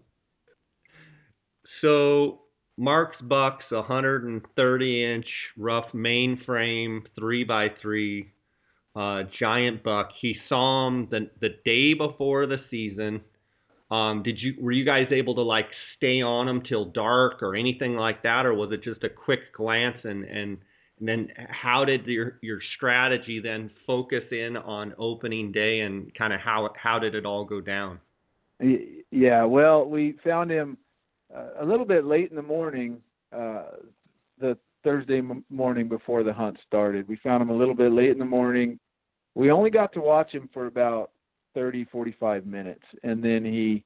[1.82, 2.41] So
[2.76, 8.32] Mark's Bucks, 130 inch rough mainframe, three by three,
[8.96, 10.08] uh, giant buck.
[10.20, 13.20] He saw him the the day before the season
[13.92, 15.66] um, did you were you guys able to like
[15.98, 19.54] stay on him till dark or anything like that, or was it just a quick
[19.54, 20.58] glance and and,
[20.98, 26.32] and then how did your your strategy then focus in on opening day and kind
[26.32, 28.00] of how how did it all go down?
[29.10, 30.78] Yeah, well, we found him
[31.60, 33.00] a little bit late in the morning,
[33.34, 33.64] uh,
[34.38, 37.08] the Thursday m- morning before the hunt started.
[37.08, 38.78] We found him a little bit late in the morning.
[39.34, 41.10] We only got to watch him for about
[41.54, 43.84] 30, 45 minutes, and then he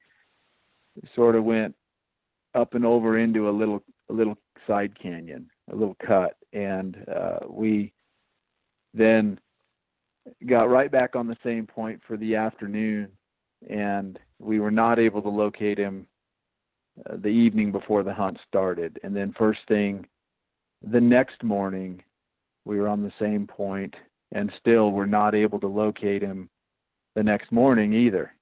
[1.15, 1.75] sort of went
[2.55, 7.41] up and over into a little a little side canyon, a little cut, and uh,
[7.49, 7.93] we
[8.95, 9.39] then
[10.47, 13.09] got right back on the same point for the afternoon,
[13.69, 16.07] and we were not able to locate him
[17.05, 20.07] uh, the evening before the hunt started, and then first thing
[20.83, 22.03] the next morning
[22.65, 23.95] we were on the same point
[24.33, 26.49] and still were not able to locate him
[27.15, 28.33] the next morning either.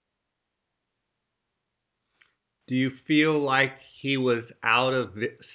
[2.67, 5.11] Do you feel like he was out of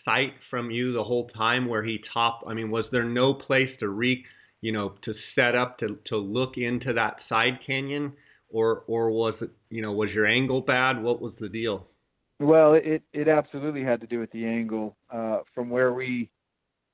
[0.05, 2.43] sight from you the whole time where he topped?
[2.47, 4.23] I mean, was there no place to re,
[4.61, 8.13] you know, to set up to to look into that side canyon,
[8.49, 11.01] or or was it, you know, was your angle bad?
[11.01, 11.87] What was the deal?
[12.39, 16.29] Well, it it absolutely had to do with the angle uh, from where we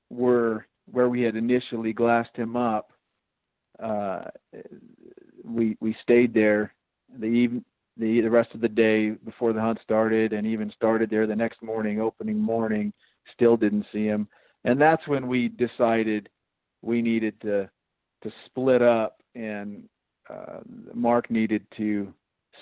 [0.09, 2.91] were, where we had initially glassed him up.
[3.81, 4.25] Uh,
[5.43, 6.73] we we stayed there
[7.19, 7.63] the even
[7.97, 11.35] the the rest of the day before the hunt started, and even started there the
[11.35, 12.91] next morning, opening morning.
[13.33, 14.27] Still didn't see him,
[14.63, 16.27] and that's when we decided
[16.81, 17.69] we needed to
[18.23, 19.83] to split up, and
[20.27, 20.59] uh,
[20.93, 22.11] Mark needed to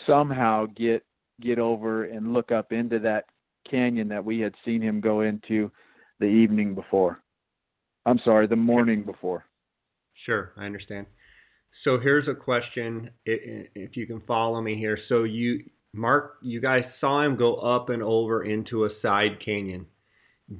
[0.05, 1.03] somehow get
[1.41, 3.25] get over and look up into that
[3.69, 5.71] canyon that we had seen him go into
[6.19, 7.21] the evening before.
[8.05, 9.45] I'm sorry, the morning before.
[10.25, 11.07] Sure, I understand.
[11.83, 14.97] So here's a question, if you can follow me here.
[15.09, 19.87] So you, Mark, you guys saw him go up and over into a side canyon.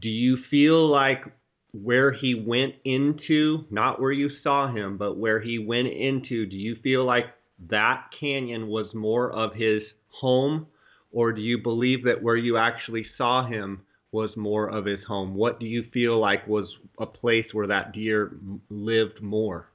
[0.01, 1.23] Do you feel like
[1.71, 6.55] where he went into, not where you saw him, but where he went into, do
[6.55, 7.25] you feel like
[7.69, 9.81] that canyon was more of his
[10.19, 10.67] home,
[11.11, 15.33] or do you believe that where you actually saw him was more of his home?
[15.33, 16.67] What do you feel like was
[16.99, 18.37] a place where that deer
[18.69, 19.69] lived more?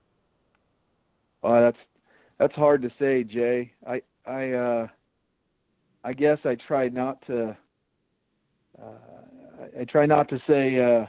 [1.42, 1.76] Uh, that's
[2.38, 3.72] that's hard to say, Jay.
[3.86, 4.86] I I uh,
[6.04, 7.56] I guess I try not to.
[8.80, 11.06] Uh, I, I try not to say uh,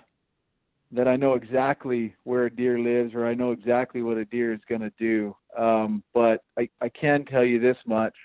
[0.91, 4.53] that I know exactly where a deer lives or I know exactly what a deer
[4.53, 5.35] is going to do.
[5.57, 8.15] Um, but I, I can tell you this much: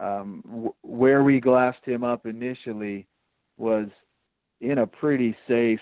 [0.00, 3.06] um, w- where we glassed him up initially
[3.56, 3.88] was
[4.60, 5.80] in a pretty safe,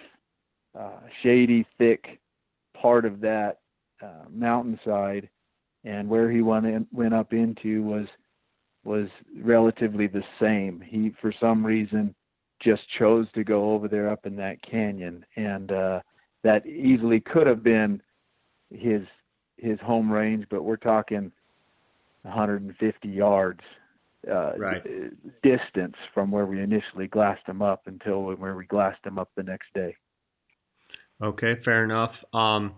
[0.79, 2.21] uh, shady, thick
[2.81, 3.59] part of that
[4.03, 5.29] uh, mountainside,
[5.85, 8.07] and where he went in, went up into was
[8.85, 9.09] was
[9.43, 10.81] relatively the same.
[10.81, 12.15] He, for some reason,
[12.63, 16.01] just chose to go over there up in that canyon, and uh,
[16.45, 18.01] that easily could have been
[18.71, 19.03] his
[19.57, 21.33] his home range, but we're talking
[22.23, 23.61] 150 yards
[24.31, 24.83] uh, right.
[25.43, 29.43] distance from where we initially glassed him up until where we glassed him up the
[29.43, 29.97] next day.
[31.23, 32.13] Okay, fair enough.
[32.33, 32.75] Um,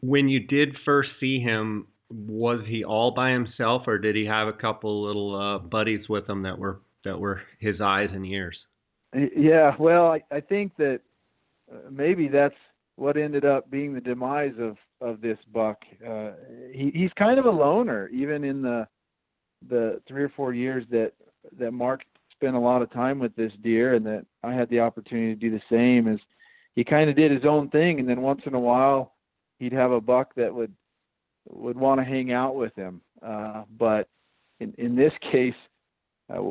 [0.00, 4.48] when you did first see him, was he all by himself, or did he have
[4.48, 8.56] a couple little uh, buddies with him that were that were his eyes and ears?
[9.36, 11.00] Yeah, well, I, I think that
[11.72, 12.54] uh, maybe that's
[12.96, 15.78] what ended up being the demise of of this buck.
[16.06, 16.32] Uh,
[16.72, 18.86] he, he's kind of a loner, even in the
[19.68, 21.12] the three or four years that
[21.58, 24.80] that Mark spent a lot of time with this deer, and that I had the
[24.80, 26.12] opportunity to do the same.
[26.12, 26.20] Is
[26.74, 29.14] he kind of did his own thing, and then once in a while
[29.58, 30.72] he'd have a buck that would
[31.48, 33.00] would want to hang out with him.
[33.24, 34.08] Uh, but
[34.60, 35.54] in in this case,
[36.32, 36.50] uh,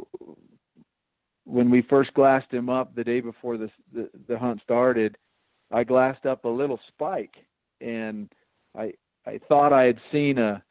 [1.45, 5.17] when we first glassed him up the day before the, the the hunt started,
[5.71, 7.35] I glassed up a little spike,
[7.81, 8.31] and
[8.77, 8.93] I
[9.25, 10.63] I thought I had seen a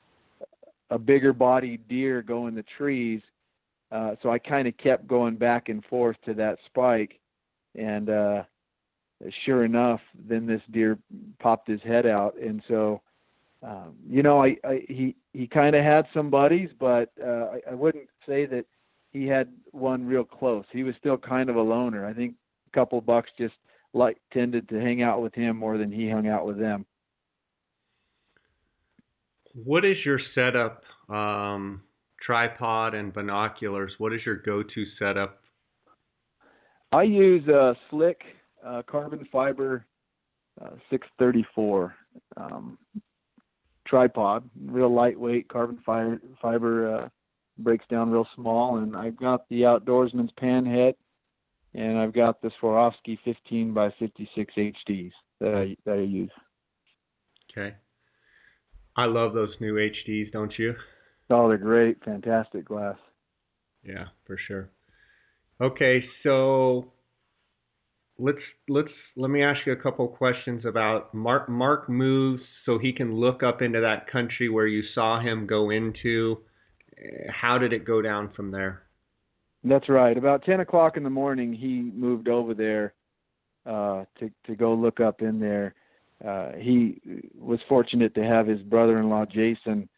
[0.92, 3.20] a bigger bodied deer go in the trees,
[3.90, 7.18] uh, so I kind of kept going back and forth to that spike,
[7.74, 8.42] and uh,
[9.44, 10.98] sure enough, then this deer
[11.40, 13.00] popped his head out, and so.
[13.64, 17.61] Um, you know, I, I he he kind of had some buddies, but uh, I,
[17.70, 18.64] I wouldn't say that
[19.12, 20.64] he had one real close.
[20.72, 22.05] He was still kind of a loner.
[22.05, 22.35] I think
[22.66, 23.55] a couple bucks just
[23.94, 26.87] like tended to hang out with him more than he hung out with them.
[29.54, 30.82] What is your setup?
[31.08, 31.82] Um,
[32.20, 33.92] tripod and binoculars.
[33.98, 35.40] What is your go-to setup?
[36.92, 38.16] I use a Slik
[38.64, 39.84] uh, carbon fiber
[40.60, 41.94] uh, 634
[42.36, 42.78] um,
[43.86, 47.08] tripod, real lightweight carbon fiber, fiber uh,
[47.58, 50.94] breaks down real small, and I've got the Outdoorsmans pan head,
[51.74, 56.30] and I've got the Swarovski 15 by 56 HDs that I that I use.
[57.50, 57.74] Okay.
[58.96, 60.74] I love those new HDs, don't you?
[61.31, 62.96] Oh, they're great, fantastic glass.
[63.85, 64.68] Yeah, for sure.
[65.61, 66.92] Okay, so
[68.18, 71.48] let's let's let me ask you a couple questions about Mark.
[71.48, 75.70] Mark moves so he can look up into that country where you saw him go
[75.70, 76.38] into
[77.31, 78.83] how did it go down from there?
[79.64, 80.16] That's right.
[80.16, 82.94] About ten o'clock in the morning, he moved over there
[83.64, 85.74] uh, to to go look up in there.
[86.26, 87.00] Uh, he
[87.37, 89.88] was fortunate to have his brother-in-law Jason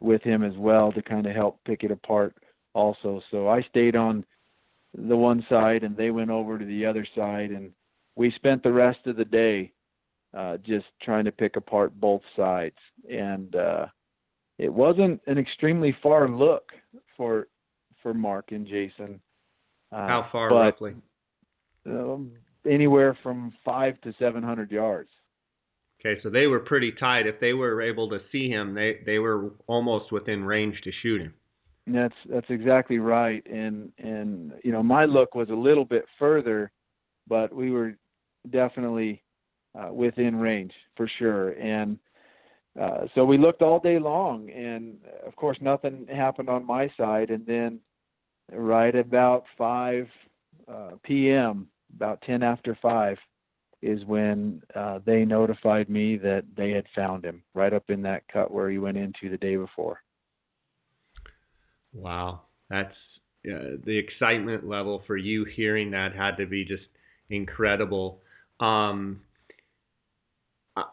[0.00, 2.34] with him as well to kind of help pick it apart
[2.74, 3.20] also.
[3.30, 4.24] So I stayed on
[4.94, 7.70] the one side and they went over to the other side and
[8.16, 9.72] we spent the rest of the day
[10.36, 12.76] uh just trying to pick apart both sides
[13.08, 13.86] and uh
[14.58, 16.72] it wasn't an extremely far look
[17.16, 17.48] for
[18.02, 19.20] for Mark and Jason.
[19.92, 20.94] Uh, How far but, roughly?
[21.86, 22.32] Um,
[22.68, 25.10] anywhere from five to seven hundred yards.
[26.00, 27.26] Okay, so they were pretty tight.
[27.26, 31.20] If they were able to see him, they they were almost within range to shoot
[31.20, 31.34] him.
[31.86, 33.44] That's that's exactly right.
[33.46, 36.70] And and you know my look was a little bit further,
[37.26, 37.96] but we were
[38.50, 39.22] definitely
[39.78, 41.50] uh, within range for sure.
[41.50, 41.98] And
[42.80, 47.30] uh, so we looked all day long, and of course nothing happened on my side.
[47.30, 47.80] And then,
[48.52, 50.06] right about 5
[50.72, 53.16] uh, p.m., about 10 after 5,
[53.80, 58.22] is when uh, they notified me that they had found him right up in that
[58.32, 60.00] cut where he went into the day before.
[61.92, 62.94] Wow, that's
[63.46, 66.82] uh, the excitement level for you hearing that had to be just
[67.30, 68.20] incredible.
[68.60, 69.20] Um,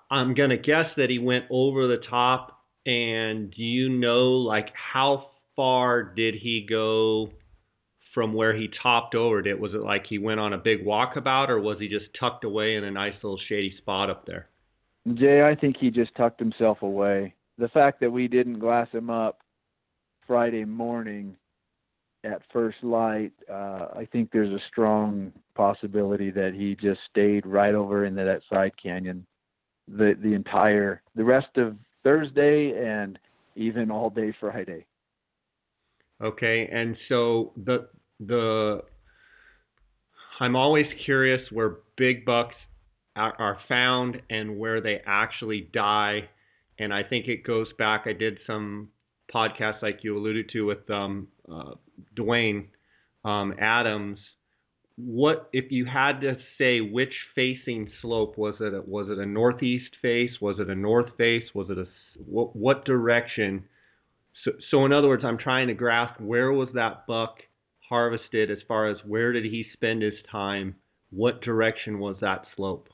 [0.10, 2.52] I'm going to guess that he went over the top.
[2.86, 7.32] And do you know, like, how far did he go
[8.16, 9.60] from where he topped over it?
[9.60, 12.76] Was it like he went on a big walkabout, or was he just tucked away
[12.76, 14.48] in a nice little shady spot up there?
[15.14, 17.36] Jay, I think he just tucked himself away.
[17.60, 19.40] The fact that we didn't glass him up
[20.26, 21.36] Friday morning
[22.24, 27.76] at first light, uh, I think there's a strong possibility that he just stayed right
[27.76, 29.28] over into that side canyon
[29.88, 33.20] the the entire the rest of Thursday and
[33.56, 34.86] even all day Friday.
[36.22, 37.88] Okay, and so the
[38.20, 38.82] the
[40.40, 42.56] I'm always curious where big bucks
[43.16, 46.30] are, are found and where they actually die.
[46.78, 48.04] And I think it goes back.
[48.06, 48.90] I did some
[49.34, 51.76] podcasts like you alluded to with um, uh,
[52.18, 52.68] Duwane
[53.24, 54.20] um, Adams.
[54.98, 58.88] What if you had to say which facing slope was it?
[58.88, 60.32] Was it a northeast face?
[60.42, 61.44] Was it a north face?
[61.54, 61.88] Was it a
[62.26, 63.66] what, what direction?
[64.44, 67.40] So, so in other words, I'm trying to grasp where was that buck
[67.90, 70.76] harvested as far as where did he spend his time?
[71.10, 72.90] What direction was that slope?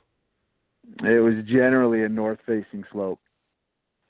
[1.04, 3.20] It was generally a north facing slope.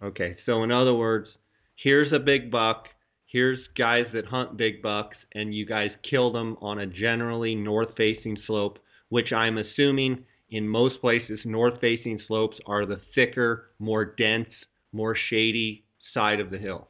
[0.04, 1.28] Okay, so in other words,
[1.76, 2.88] here's a big buck,
[3.28, 7.90] here's guys that hunt big bucks, and you guys kill them on a generally north
[7.96, 8.80] facing slope,
[9.10, 14.50] which I'm assuming in most places, north facing slopes are the thicker, more dense,
[14.92, 16.90] more shady side of the hill.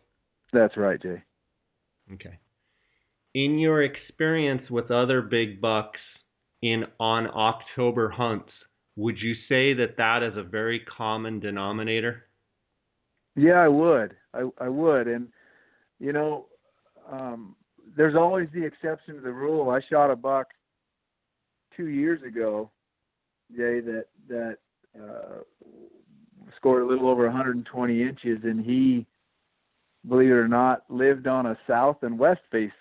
[0.52, 1.22] That's right, Jay.
[2.14, 2.40] Okay.
[3.34, 6.00] In your experience with other big bucks
[6.62, 8.52] in on October hunts,
[8.98, 12.26] would you say that that is a very common denominator?
[13.36, 14.16] Yeah, I would.
[14.34, 15.30] I I would, and
[16.00, 16.48] you know,
[17.10, 17.56] um,
[17.96, 19.70] there's always the exception to the rule.
[19.70, 20.48] I shot a buck
[21.76, 22.70] two years ago,
[23.56, 24.58] Jay, that that
[25.02, 25.40] uh,
[26.58, 29.06] scored a little over 120 inches, and he,
[30.08, 32.72] believe it or not, lived on a south and west face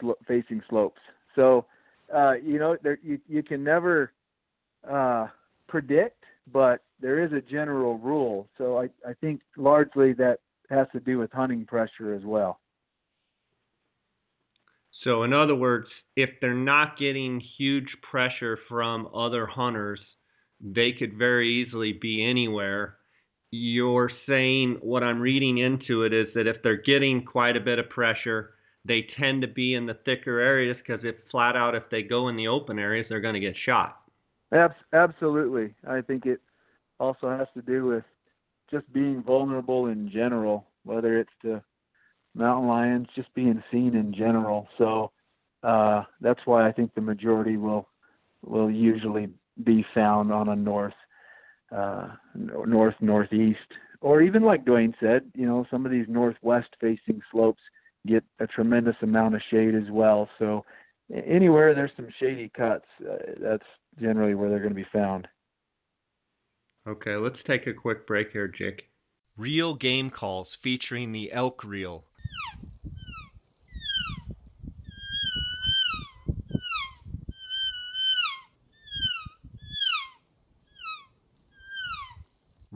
[0.00, 1.00] sl- facing slopes.
[1.34, 1.66] So,
[2.14, 4.12] uh, you know, there you you can never
[4.88, 5.28] uh,
[5.68, 8.48] predict, but there is a general rule.
[8.58, 10.38] So I I think largely that
[10.70, 12.60] has to do with hunting pressure as well.
[15.04, 15.86] So, in other words,
[16.16, 20.00] if they're not getting huge pressure from other hunters,
[20.60, 22.98] they could very easily be anywhere
[23.50, 27.78] you're saying what I'm reading into it is that if they're getting quite a bit
[27.78, 28.50] of pressure,
[28.88, 32.28] they tend to be in the thicker areas because if flat out if they go
[32.28, 34.00] in the open areas, they're going to get shot.
[34.92, 36.40] Absolutely, I think it
[36.98, 38.04] also has to do with
[38.70, 41.62] just being vulnerable in general, whether it's to
[42.34, 44.66] mountain lions, just being seen in general.
[44.78, 45.12] So
[45.62, 47.86] uh, that's why I think the majority will
[48.42, 49.28] will usually
[49.64, 50.94] be found on a north
[51.70, 53.58] uh, north northeast,
[54.00, 57.60] or even like Duwane said, you know, some of these northwest facing slopes
[58.08, 60.28] get a tremendous amount of shade as well.
[60.38, 60.64] So
[61.12, 63.66] anywhere there's some shady cuts, uh, that's
[64.00, 65.28] generally where they're going to be found.
[66.88, 68.84] Okay, let's take a quick break here, Jake.
[69.36, 72.04] Reel Game Calls featuring the elk reel.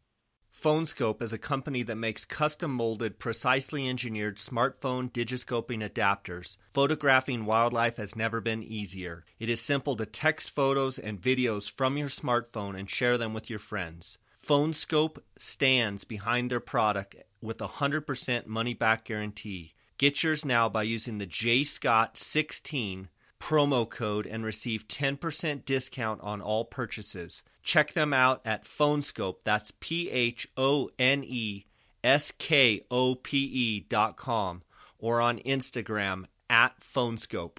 [0.61, 6.59] PhoneSkope is a company that makes custom molded, precisely engineered smartphone digiscoping adapters.
[6.73, 9.25] Photographing wildlife has never been easier.
[9.39, 13.49] It is simple to text photos and videos from your smartphone and share them with
[13.49, 14.19] your friends.
[14.47, 19.73] PhoneSkope stands behind their product with a 100% money back guarantee.
[19.97, 23.09] Get yours now by using the JScott16
[23.41, 27.43] promo code and receive 10% discount on all purchases.
[27.63, 29.37] Check them out at Phoneskope.
[29.45, 31.65] That's P H O N E
[32.05, 34.63] S K O P E dot com
[34.99, 37.59] or on Instagram at Phoneskope.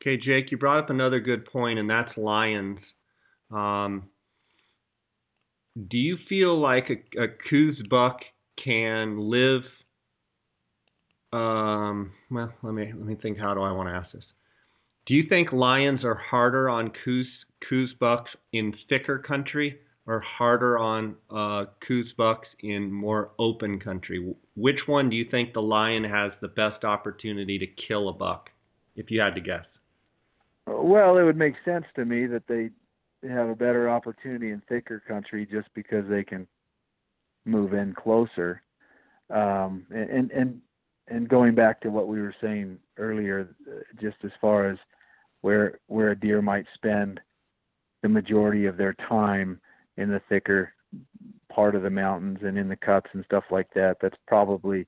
[0.00, 2.78] Okay, Jake, you brought up another good point, and that's lions.
[3.50, 4.04] Um,
[5.76, 7.28] do you feel like a, a
[7.88, 8.20] buck
[8.62, 9.62] can live?
[11.32, 13.38] Um, well, let me let me think.
[13.38, 14.24] How do I want to ask this?
[15.08, 17.26] Do you think lions are harder on Coues
[17.66, 24.34] Coues bucks in thicker country or harder on uh, Coues bucks in more open country?
[24.54, 28.50] Which one do you think the lion has the best opportunity to kill a buck,
[28.96, 29.64] if you had to guess?
[30.66, 32.68] Well, it would make sense to me that they
[33.26, 36.46] have a better opportunity in thicker country just because they can
[37.46, 38.62] move in closer.
[39.30, 40.60] Um, and and
[41.08, 43.48] and going back to what we were saying earlier,
[43.98, 44.78] just as far as
[45.40, 47.20] where where a deer might spend
[48.02, 49.60] the majority of their time
[49.96, 50.72] in the thicker
[51.52, 53.96] part of the mountains and in the cuts and stuff like that.
[54.00, 54.86] That's probably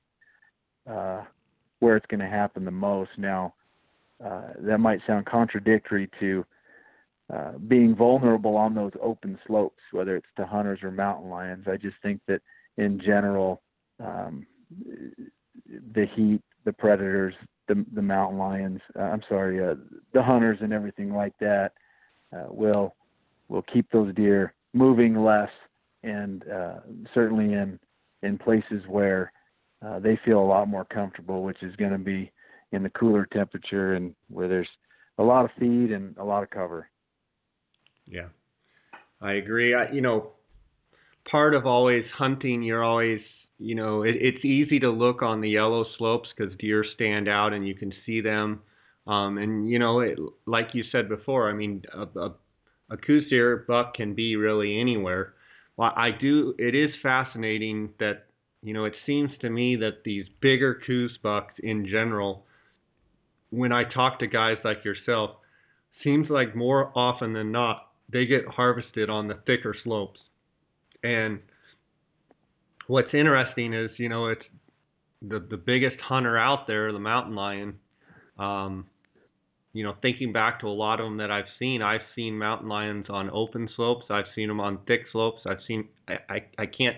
[0.89, 1.23] uh,
[1.79, 3.11] where it's going to happen the most.
[3.17, 3.53] Now,
[4.23, 6.45] uh, that might sound contradictory to
[7.33, 11.65] uh, being vulnerable on those open slopes, whether it's to hunters or mountain lions.
[11.67, 12.41] I just think that
[12.77, 13.61] in general,
[13.99, 14.45] um,
[15.93, 17.33] the heat, the predators,
[17.73, 19.75] the the mountain lions, uh, I'm sorry, uh,
[20.13, 21.73] the hunters and everything like that
[22.35, 22.95] uh, will
[23.47, 25.49] will keep those deer moving less,
[26.03, 26.79] and uh,
[27.13, 27.79] certainly in
[28.23, 29.31] in places where
[29.85, 32.31] uh, they feel a lot more comfortable, which is going to be
[32.71, 34.69] in the cooler temperature and where there's
[35.17, 36.89] a lot of feed and a lot of cover.
[38.07, 38.27] Yeah,
[39.21, 39.73] I agree.
[39.73, 40.31] I, you know,
[41.29, 43.21] part of always hunting, you're always,
[43.61, 47.53] you know, it, it's easy to look on the yellow slopes because deer stand out
[47.53, 48.61] and you can see them.
[49.07, 52.33] Um, and you know, it, like you said before, I mean, a, a,
[52.91, 55.33] a Coues deer buck can be really anywhere.
[55.77, 56.53] Well, I do.
[56.59, 58.25] It is fascinating that
[58.63, 62.45] you know, it seems to me that these bigger Coues bucks in general,
[63.49, 65.31] when I talk to guys like yourself,
[66.03, 70.19] seems like more often than not they get harvested on the thicker slopes.
[71.03, 71.39] And
[72.91, 74.43] what's interesting is, you know, it's
[75.21, 77.75] the the biggest hunter out there, the mountain lion.
[78.37, 78.85] Um,
[79.73, 82.67] you know, thinking back to a lot of them that I've seen, I've seen mountain
[82.67, 84.05] lions on open slopes.
[84.09, 85.39] I've seen them on thick slopes.
[85.45, 86.97] I've seen, I, I, I can't,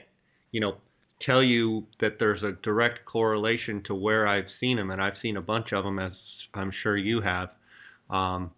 [0.51, 0.77] you know,
[1.21, 5.37] tell you that there's a direct correlation to where I've seen them, and I've seen
[5.37, 6.13] a bunch of them, as
[6.55, 7.49] I'm sure you have.
[8.09, 8.49] Um,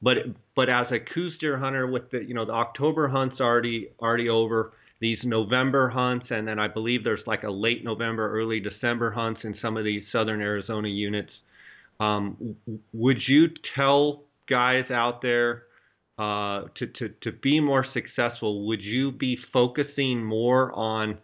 [0.00, 0.16] but
[0.56, 4.30] but as a Coues deer hunter, with the you know the October hunts already already
[4.30, 9.10] over, these November hunts, and then I believe there's like a late November, early December
[9.10, 11.30] hunts in some of these southern Arizona units.
[12.00, 12.56] Um,
[12.92, 15.64] would you tell guys out there
[16.18, 21.18] uh, to, to, to be more successful, would you be focusing more on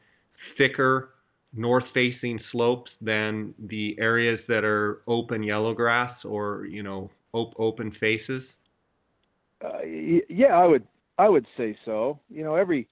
[0.56, 1.10] thicker
[1.52, 7.54] north facing slopes than the areas that are open yellow grass or, you know, op-
[7.58, 8.42] open faces?
[9.64, 9.82] Uh,
[10.28, 12.18] yeah, I would I would say so.
[12.28, 12.88] You know, every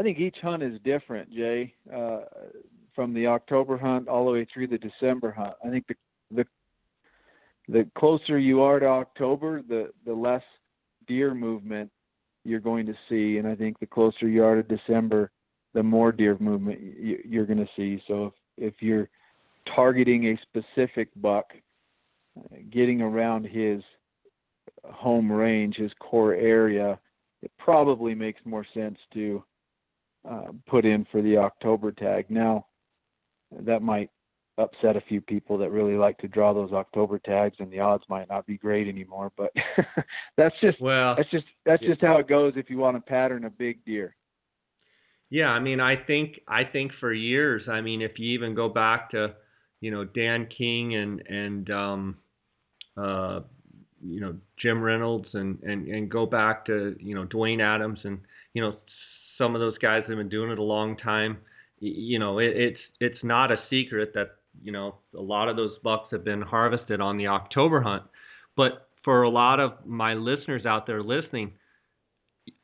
[0.00, 1.74] I think each hunt is different, Jay.
[1.94, 2.20] Uh,
[2.94, 5.52] from the October hunt all the way through the December hunt.
[5.62, 5.94] I think the
[6.30, 6.46] the
[7.68, 10.42] the closer you are to October, the the less
[11.06, 11.90] deer movement
[12.44, 15.32] you're going to see, and I think the closer you are to December,
[15.74, 18.02] the more deer movement you're going to see.
[18.08, 19.10] So if if you're
[19.76, 21.52] targeting a specific buck,
[22.70, 23.82] getting around his
[24.82, 26.98] home range, his core area,
[27.42, 29.44] it probably makes more sense to
[30.28, 32.26] uh, put in for the October tag.
[32.28, 32.66] Now,
[33.64, 34.10] that might
[34.58, 38.04] upset a few people that really like to draw those October tags, and the odds
[38.08, 39.32] might not be great anymore.
[39.36, 39.52] But
[40.36, 43.44] that's just well, that's just that's just how it goes if you want to pattern
[43.44, 44.14] a big deer.
[45.30, 48.68] Yeah, I mean, I think I think for years, I mean, if you even go
[48.68, 49.34] back to,
[49.80, 52.16] you know, Dan King and and um,
[52.96, 53.40] uh,
[54.04, 58.20] you know Jim Reynolds and and and go back to you know Duwane Adams and
[58.54, 58.76] you know
[59.40, 61.38] some of those guys have been doing it a long time.
[61.80, 65.76] You know, it, it's it's not a secret that you know, a lot of those
[65.82, 68.02] bucks have been harvested on the October hunt.
[68.56, 71.52] But for a lot of my listeners out there listening,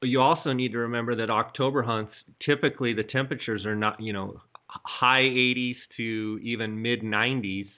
[0.02, 2.12] you also need to remember that October hunts
[2.44, 7.68] typically the temperatures are not, you know, high 80s to even mid 90s,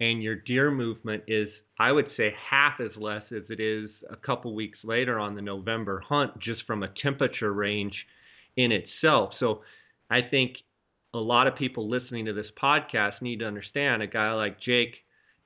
[0.00, 4.16] and your deer movement is, I would say, half as less as it is a
[4.16, 7.94] couple weeks later on the November hunt, just from a temperature range
[8.58, 9.30] in itself.
[9.38, 9.62] So
[10.10, 10.56] I think
[11.14, 14.96] a lot of people listening to this podcast need to understand a guy like Jake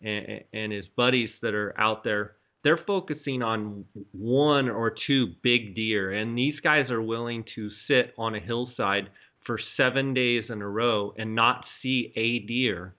[0.00, 2.32] and, and his buddies that are out there,
[2.64, 6.12] they're focusing on one or two big deer.
[6.12, 9.10] And these guys are willing to sit on a hillside
[9.46, 12.94] for seven days in a row and not see a deer,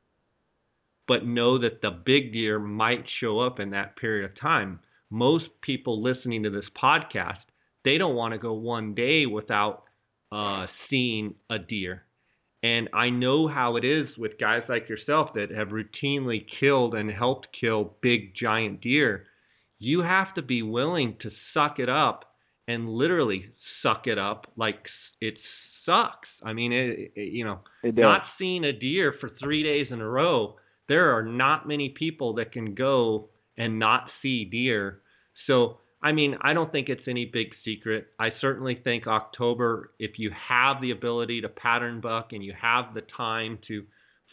[1.07, 4.79] but know that the big deer might show up in that period of time.
[5.09, 7.39] Most people listening to this podcast,
[7.83, 9.82] they don't want to go one day without
[10.33, 12.03] uh, seeing a deer
[12.63, 17.11] and I know how it is with guys like yourself that have routinely killed and
[17.11, 19.25] helped kill big giant deer.
[19.79, 22.23] You have to be willing to suck it up
[22.69, 23.47] and literally
[23.83, 24.79] suck it up like
[25.19, 25.33] it
[25.85, 26.29] sucks.
[26.41, 30.07] I mean, it, it you know, not seeing a deer for 3 days in a
[30.07, 30.55] row,
[30.87, 33.27] there are not many people that can go
[33.57, 35.01] and not see deer.
[35.47, 38.07] So I mean, I don't think it's any big secret.
[38.19, 42.93] I certainly think October, if you have the ability to pattern buck and you have
[42.93, 43.85] the time to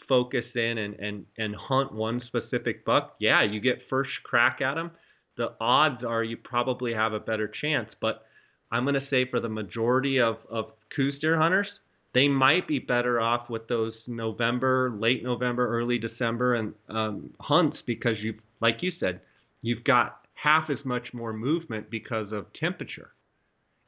[0.09, 4.75] focus in and, and, and hunt one specific buck, yeah, you get first crack at
[4.75, 4.91] them.
[5.37, 7.87] The odds are you probably have a better chance.
[8.01, 8.25] But
[8.69, 11.67] I'm going to say for the majority of, of Coues deer hunters,
[12.13, 17.77] they might be better off with those November, late November, early December and um, hunts
[17.85, 19.21] because you, like you said,
[19.61, 23.11] you've got half as much more movement because of temperature.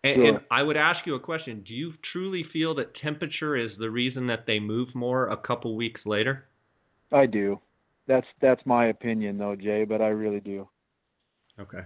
[0.03, 0.25] And, Sure.
[0.27, 3.89] and I would ask you a question: Do you truly feel that temperature is the
[3.89, 6.45] reason that they move more a couple weeks later?
[7.11, 7.59] I do.
[8.05, 10.67] That's that's my opinion though, Jay, but I really do.
[11.59, 11.83] Okay.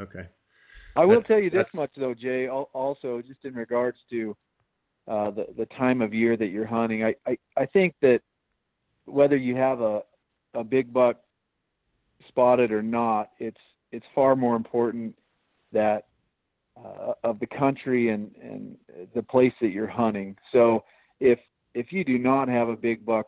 [0.00, 0.26] Okay.
[0.94, 2.48] I will That's- tell you this much though, Jay.
[2.48, 4.36] Also, just in regards to
[5.08, 8.20] uh, the the time of year that you're hunting, I, I I think that
[9.06, 10.02] whether you have a
[10.54, 11.16] a big buck
[12.28, 13.60] spotted or not, it's
[13.92, 15.14] it's far more important
[15.72, 16.06] that
[16.76, 18.76] uh, of the country and and
[19.14, 20.36] the place that you're hunting.
[20.52, 20.84] So
[21.20, 21.38] if
[21.74, 23.26] if you do not have a big buck,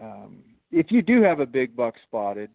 [0.00, 0.38] um,
[0.70, 2.50] if you do have a big buck spotted,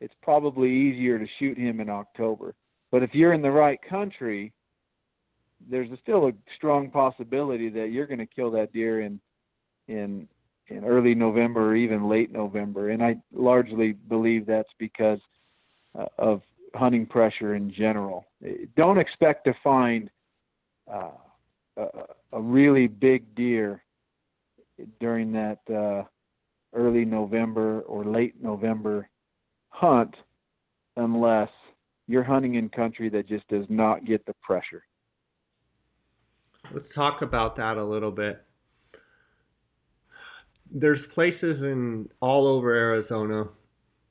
[0.00, 2.54] it's probably easier to shoot him in October.
[2.90, 4.52] But if you're in the right country,
[5.68, 9.20] there's a, still a strong possibility that you're going to kill that deer in
[9.88, 10.28] in
[10.68, 12.90] in early November or even late November.
[12.90, 15.20] And I largely believe that's because
[15.98, 16.42] uh, of
[16.74, 18.26] hunting pressure in general.
[18.76, 20.10] Don't expect to find
[20.92, 21.10] uh,
[21.76, 21.86] a,
[22.32, 23.82] a really big deer
[25.00, 26.02] during that uh,
[26.74, 29.08] early November or late November
[29.68, 30.14] hunt
[30.96, 31.48] unless
[32.06, 34.84] you're hunting in country that just does not get the pressure.
[36.72, 38.42] Let's talk about that a little bit.
[40.72, 43.48] There's places in all over Arizona.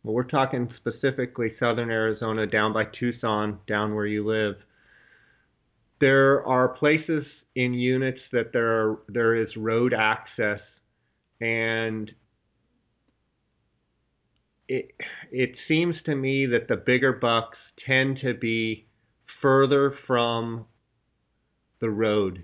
[0.04, 4.56] Well, we're talking specifically southern Arizona, down by Tucson, down where you live.
[6.02, 7.26] There are places
[7.56, 10.60] in units that there are, there is road access,
[11.40, 12.12] and
[14.68, 14.92] it
[15.32, 18.88] it seems to me that the bigger bucks tend to be
[19.42, 20.66] further from
[21.80, 22.44] the road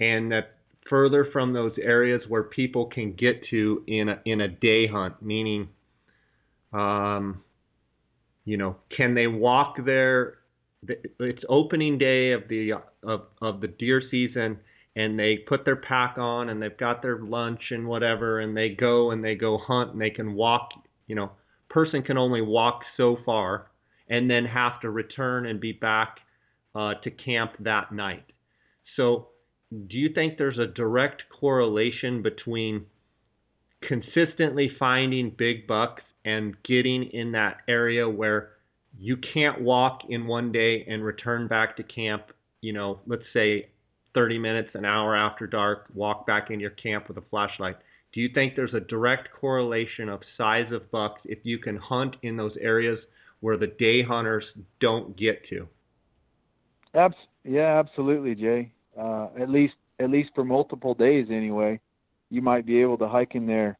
[0.00, 0.56] and that
[0.88, 5.20] further from those areas where people can get to in a in a day hunt
[5.22, 5.68] meaning
[6.72, 7.42] um
[8.44, 10.38] you know can they walk there?
[10.88, 14.58] It's opening day of the of of the deer season
[14.96, 18.70] and they put their pack on and they've got their lunch and whatever and they
[18.70, 20.70] go and they go hunt and they can walk
[21.06, 21.30] you know
[21.68, 23.70] person can only walk so far
[24.08, 26.18] and then have to return and be back
[26.74, 28.24] uh, to camp that night.
[28.96, 29.28] So
[29.70, 32.86] do you think there's a direct correlation between
[33.86, 38.50] consistently finding big bucks and getting in that area where
[38.98, 42.24] you can't walk in one day and return back to camp,
[42.60, 43.68] you know, let's say
[44.14, 47.76] 30 minutes, an hour after dark, walk back in your camp with a flashlight.
[48.12, 52.16] Do you think there's a direct correlation of size of bucks if you can hunt
[52.22, 52.98] in those areas
[53.40, 54.44] where the day hunters
[54.80, 55.68] don't get to?
[56.94, 57.14] Abs-
[57.44, 58.72] yeah, absolutely, Jay.
[58.98, 61.78] Uh, at least at least for multiple days anyway.
[62.30, 63.78] You might be able to hike in there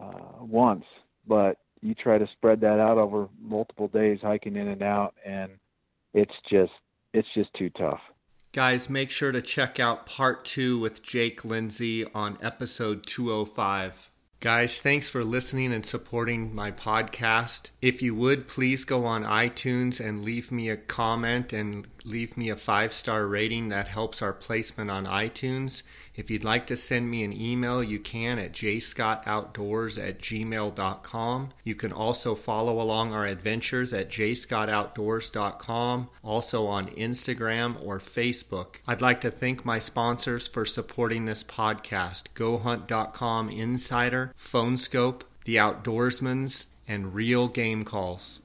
[0.00, 0.84] uh, once,
[1.26, 5.52] but you try to spread that out over multiple days hiking in and out and
[6.14, 6.72] it's just
[7.12, 8.00] it's just too tough.
[8.52, 14.10] Guys, make sure to check out part two with Jake Lindsay on episode 205.
[14.40, 17.70] Guys, thanks for listening and supporting my podcast.
[17.82, 22.50] If you would, please go on iTunes and leave me a comment and leave me
[22.50, 23.70] a five star rating.
[23.70, 25.82] That helps our placement on iTunes.
[26.14, 31.48] If you'd like to send me an email, you can at jscottoutdoors at gmail.com.
[31.64, 38.76] You can also follow along our adventures at jscottoutdoors.com, also on Instagram or Facebook.
[38.86, 46.66] I'd like to thank my sponsors for supporting this podcast GoHunt.com Insider, PhoneSkope, The Outdoorsmans,
[46.88, 48.34] and Reel Game Calls.